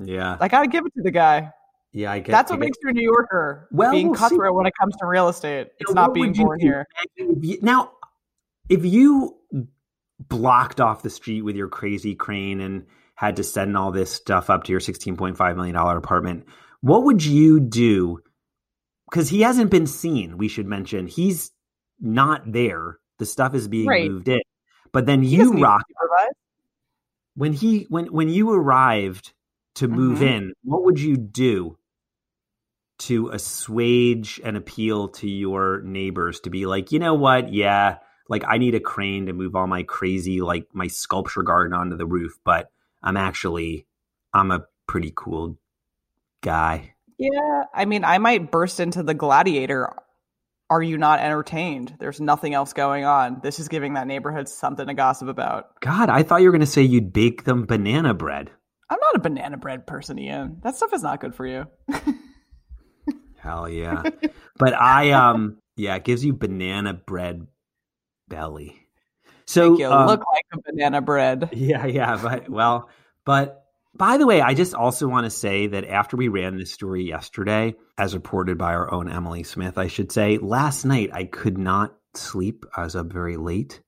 Yeah, 0.00 0.36
I 0.40 0.48
gotta 0.48 0.68
give 0.68 0.86
it 0.86 0.92
to 0.96 1.02
the 1.02 1.10
guy. 1.10 1.50
yeah. 1.92 2.10
I 2.12 2.20
get 2.20 2.32
That's 2.32 2.50
I 2.50 2.54
what 2.54 2.60
get- 2.60 2.66
makes 2.66 2.78
you 2.82 2.90
a 2.90 2.92
New 2.92 3.02
Yorker. 3.02 3.68
Well, 3.72 3.90
being 3.92 4.06
we'll 4.08 4.14
see. 4.16 4.20
cutthroat 4.20 4.54
when 4.54 4.66
it 4.66 4.72
comes 4.80 4.96
to 4.96 5.06
real 5.06 5.28
estate. 5.28 5.68
It's 5.78 5.92
Now, 5.92 6.02
not 6.06 6.14
being 6.14 6.32
born 6.32 6.58
do? 6.60 6.66
here. 6.66 6.86
Now, 7.62 7.92
if 8.68 8.84
you 8.84 9.36
blocked 10.20 10.80
off 10.80 11.02
the 11.02 11.10
street 11.10 11.42
with 11.42 11.56
your 11.56 11.68
crazy 11.68 12.14
crane 12.14 12.60
and 12.60 12.86
had 13.14 13.36
to 13.36 13.44
send 13.44 13.76
all 13.76 13.92
this 13.92 14.10
stuff 14.12 14.50
up 14.50 14.64
to 14.64 14.72
your 14.72 14.80
$16.5 14.80 15.56
million 15.56 15.76
apartment, 15.76 16.46
what 16.80 17.04
would 17.04 17.24
you 17.24 17.60
do? 17.60 18.18
Because 19.10 19.28
he 19.28 19.42
hasn't 19.42 19.70
been 19.70 19.86
seen, 19.86 20.36
we 20.38 20.48
should 20.48 20.66
mention. 20.66 21.06
He's 21.06 21.50
not 22.00 22.50
there. 22.50 22.98
The 23.18 23.26
stuff 23.26 23.54
is 23.54 23.68
being 23.68 23.88
Right. 23.88 24.10
moved 24.10 24.28
in. 24.28 24.40
But 24.92 25.06
then 25.06 25.22
He 25.22 25.30
you 25.36 25.38
doesn't 25.38 25.54
need 25.56 25.60
to 25.60 25.66
rock 25.66 25.82
when 27.36 27.52
he 27.52 27.86
when 27.88 28.06
when 28.06 28.28
you 28.28 28.50
arrived 28.52 29.32
to 29.76 29.88
move 29.88 30.18
Mhm. 30.18 30.26
in, 30.26 30.52
what 30.62 30.84
would 30.84 31.00
you 31.00 31.16
do 31.16 31.76
to 33.00 33.28
assuage 33.30 34.40
and 34.44 34.56
appeal 34.56 35.08
to 35.08 35.28
your 35.28 35.82
neighbors 35.82 36.40
to 36.40 36.50
be 36.50 36.66
like, 36.66 36.92
you 36.92 36.98
know 37.00 37.14
what? 37.14 37.52
Yeah, 37.52 37.98
like 38.28 38.44
I 38.46 38.58
need 38.58 38.74
a 38.76 38.80
crane 38.80 39.26
to 39.26 39.32
move 39.32 39.56
all 39.56 39.66
my 39.66 39.82
crazy 39.82 40.40
like 40.40 40.68
my 40.72 40.86
sculpture 40.86 41.42
garden 41.42 41.76
onto 41.76 41.96
the 41.96 42.06
roof, 42.06 42.38
but 42.44 42.70
I'm 43.04 43.16
actually 43.16 43.86
I'm 44.32 44.50
a 44.50 44.64
pretty 44.88 45.12
cool 45.14 45.58
guy. 46.42 46.94
Yeah, 47.18 47.64
I 47.72 47.84
mean, 47.84 48.04
I 48.04 48.18
might 48.18 48.50
burst 48.50 48.80
into 48.80 49.04
the 49.04 49.14
gladiator. 49.14 49.94
Are 50.70 50.82
you 50.82 50.98
not 50.98 51.20
entertained? 51.20 51.94
There's 52.00 52.20
nothing 52.20 52.54
else 52.54 52.72
going 52.72 53.04
on. 53.04 53.40
This 53.42 53.60
is 53.60 53.68
giving 53.68 53.94
that 53.94 54.08
neighborhood 54.08 54.48
something 54.48 54.86
to 54.86 54.94
gossip 54.94 55.28
about. 55.28 55.78
God, 55.80 56.08
I 56.08 56.22
thought 56.22 56.40
you 56.40 56.48
were 56.48 56.52
going 56.52 56.60
to 56.60 56.66
say 56.66 56.82
you'd 56.82 57.12
bake 57.12 57.44
them 57.44 57.66
banana 57.66 58.14
bread. 58.14 58.50
I'm 58.90 58.98
not 58.98 59.16
a 59.16 59.20
banana 59.20 59.58
bread 59.58 59.86
person, 59.86 60.18
Ian. 60.18 60.58
That 60.62 60.76
stuff 60.76 60.92
is 60.92 61.02
not 61.02 61.20
good 61.20 61.34
for 61.34 61.46
you. 61.46 61.66
Hell 63.36 63.68
yeah. 63.68 64.02
but 64.56 64.74
I 64.74 65.12
um 65.12 65.58
yeah, 65.76 65.94
it 65.96 66.04
gives 66.04 66.24
you 66.24 66.32
banana 66.32 66.94
bread 66.94 67.46
belly. 68.28 68.83
So 69.46 69.70
Make 69.72 69.80
you 69.80 69.92
um, 69.92 70.06
look 70.06 70.22
like 70.32 70.44
a 70.52 70.58
banana 70.64 71.00
bread. 71.00 71.50
Yeah, 71.54 71.86
yeah, 71.86 72.18
but 72.22 72.48
well, 72.48 72.88
but 73.24 73.64
by 73.94 74.16
the 74.16 74.26
way, 74.26 74.40
I 74.40 74.54
just 74.54 74.74
also 74.74 75.06
want 75.06 75.24
to 75.24 75.30
say 75.30 75.68
that 75.68 75.84
after 75.84 76.16
we 76.16 76.28
ran 76.28 76.56
this 76.56 76.72
story 76.72 77.04
yesterday, 77.04 77.74
as 77.96 78.14
reported 78.14 78.58
by 78.58 78.74
our 78.74 78.92
own 78.92 79.08
Emily 79.08 79.44
Smith, 79.44 79.78
I 79.78 79.86
should 79.86 80.10
say, 80.10 80.38
last 80.38 80.84
night 80.84 81.10
I 81.12 81.24
could 81.24 81.58
not 81.58 81.94
sleep. 82.14 82.64
I 82.76 82.82
was 82.82 82.96
up 82.96 83.12
very 83.12 83.36
late. 83.36 83.80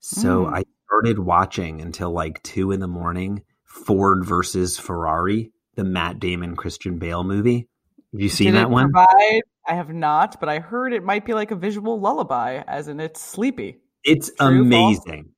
So 0.00 0.46
Mm. 0.46 0.52
I 0.52 0.64
started 0.86 1.18
watching 1.18 1.80
until 1.80 2.10
like 2.10 2.42
two 2.42 2.72
in 2.72 2.80
the 2.80 2.88
morning 2.88 3.42
Ford 3.64 4.24
versus 4.24 4.78
Ferrari, 4.78 5.52
the 5.74 5.84
Matt 5.84 6.18
Damon 6.18 6.56
Christian 6.56 6.98
Bale 6.98 7.24
movie. 7.24 7.68
Have 8.12 8.20
you 8.20 8.28
seen 8.28 8.52
Did 8.52 8.56
that 8.56 8.70
one? 8.70 8.90
Provide? 8.92 9.42
I 9.68 9.74
have 9.74 9.90
not, 9.90 10.38
but 10.40 10.48
I 10.48 10.60
heard 10.60 10.92
it 10.92 11.02
might 11.02 11.24
be 11.24 11.34
like 11.34 11.50
a 11.50 11.56
visual 11.56 12.00
lullaby, 12.00 12.62
as 12.66 12.88
in 12.88 13.00
it's 13.00 13.20
sleepy. 13.20 13.78
It's 14.06 14.28
True, 14.28 14.36
false? 14.70 14.98
amazing. 15.04 15.30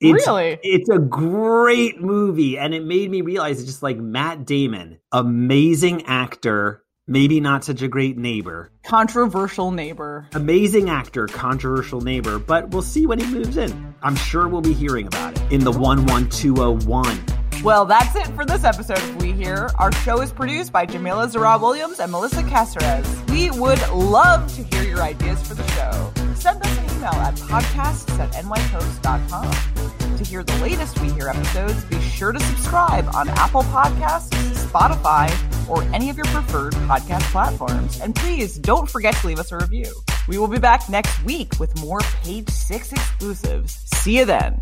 It's, 0.00 0.26
Really? 0.26 0.58
It's 0.62 0.88
a 0.88 0.98
great 0.98 2.00
movie. 2.00 2.58
And 2.58 2.74
it 2.74 2.84
made 2.84 3.10
me 3.10 3.20
realize 3.22 3.58
it's 3.58 3.66
just 3.68 3.82
like 3.82 3.96
Matt 3.98 4.46
Damon, 4.46 4.98
amazing 5.12 6.04
actor, 6.06 6.84
maybe 7.06 7.40
not 7.40 7.64
such 7.64 7.82
a 7.82 7.88
great 7.88 8.16
neighbor. 8.16 8.72
Controversial 8.86 9.70
neighbor. 9.72 10.26
Amazing 10.32 10.88
actor, 10.88 11.26
controversial 11.26 12.00
neighbor, 12.00 12.38
but 12.38 12.70
we'll 12.70 12.80
see 12.82 13.06
when 13.06 13.18
he 13.18 13.26
moves 13.26 13.56
in. 13.58 13.94
I'm 14.02 14.16
sure 14.16 14.48
we'll 14.48 14.62
be 14.62 14.72
hearing 14.72 15.06
about 15.06 15.36
it 15.36 15.52
in 15.52 15.64
the 15.64 15.72
11201. 15.72 17.62
Well, 17.62 17.84
that's 17.84 18.16
it 18.16 18.26
for 18.28 18.46
this 18.46 18.64
episode 18.64 18.96
of 18.96 19.16
We 19.20 19.32
Hear. 19.32 19.68
Our 19.78 19.92
show 19.92 20.22
is 20.22 20.32
produced 20.32 20.72
by 20.72 20.86
Jamila 20.86 21.28
Zara 21.28 21.58
Williams 21.58 22.00
and 22.00 22.10
Melissa 22.10 22.42
Caceres. 22.44 23.22
We 23.28 23.50
would 23.50 23.86
love 23.90 24.50
to 24.54 24.62
hear 24.62 24.82
your 24.82 25.02
ideas 25.02 25.46
for 25.46 25.52
the 25.54 25.66
show. 25.72 26.10
Send 26.36 26.64
us 26.64 26.78
email 27.00 27.14
at 27.14 27.34
podcasts 27.34 28.18
at 28.18 28.30
nypost.com. 28.44 30.16
To 30.18 30.24
hear 30.24 30.42
the 30.42 30.54
latest 30.58 31.00
We 31.00 31.10
Hear 31.12 31.28
episodes, 31.28 31.82
be 31.86 31.98
sure 32.00 32.32
to 32.32 32.40
subscribe 32.40 33.08
on 33.14 33.30
Apple 33.30 33.62
Podcasts, 33.62 34.28
Spotify, 34.66 35.30
or 35.68 35.82
any 35.94 36.10
of 36.10 36.16
your 36.18 36.26
preferred 36.26 36.74
podcast 36.74 37.22
platforms. 37.32 38.00
And 38.00 38.14
please 38.14 38.58
don't 38.58 38.88
forget 38.88 39.14
to 39.16 39.26
leave 39.26 39.38
us 39.38 39.50
a 39.50 39.56
review. 39.56 39.90
We 40.28 40.36
will 40.36 40.48
be 40.48 40.58
back 40.58 40.90
next 40.90 41.24
week 41.24 41.58
with 41.58 41.74
more 41.80 42.00
Page 42.22 42.50
Six 42.50 42.92
exclusives. 42.92 43.72
See 43.94 44.18
you 44.18 44.26
then. 44.26 44.60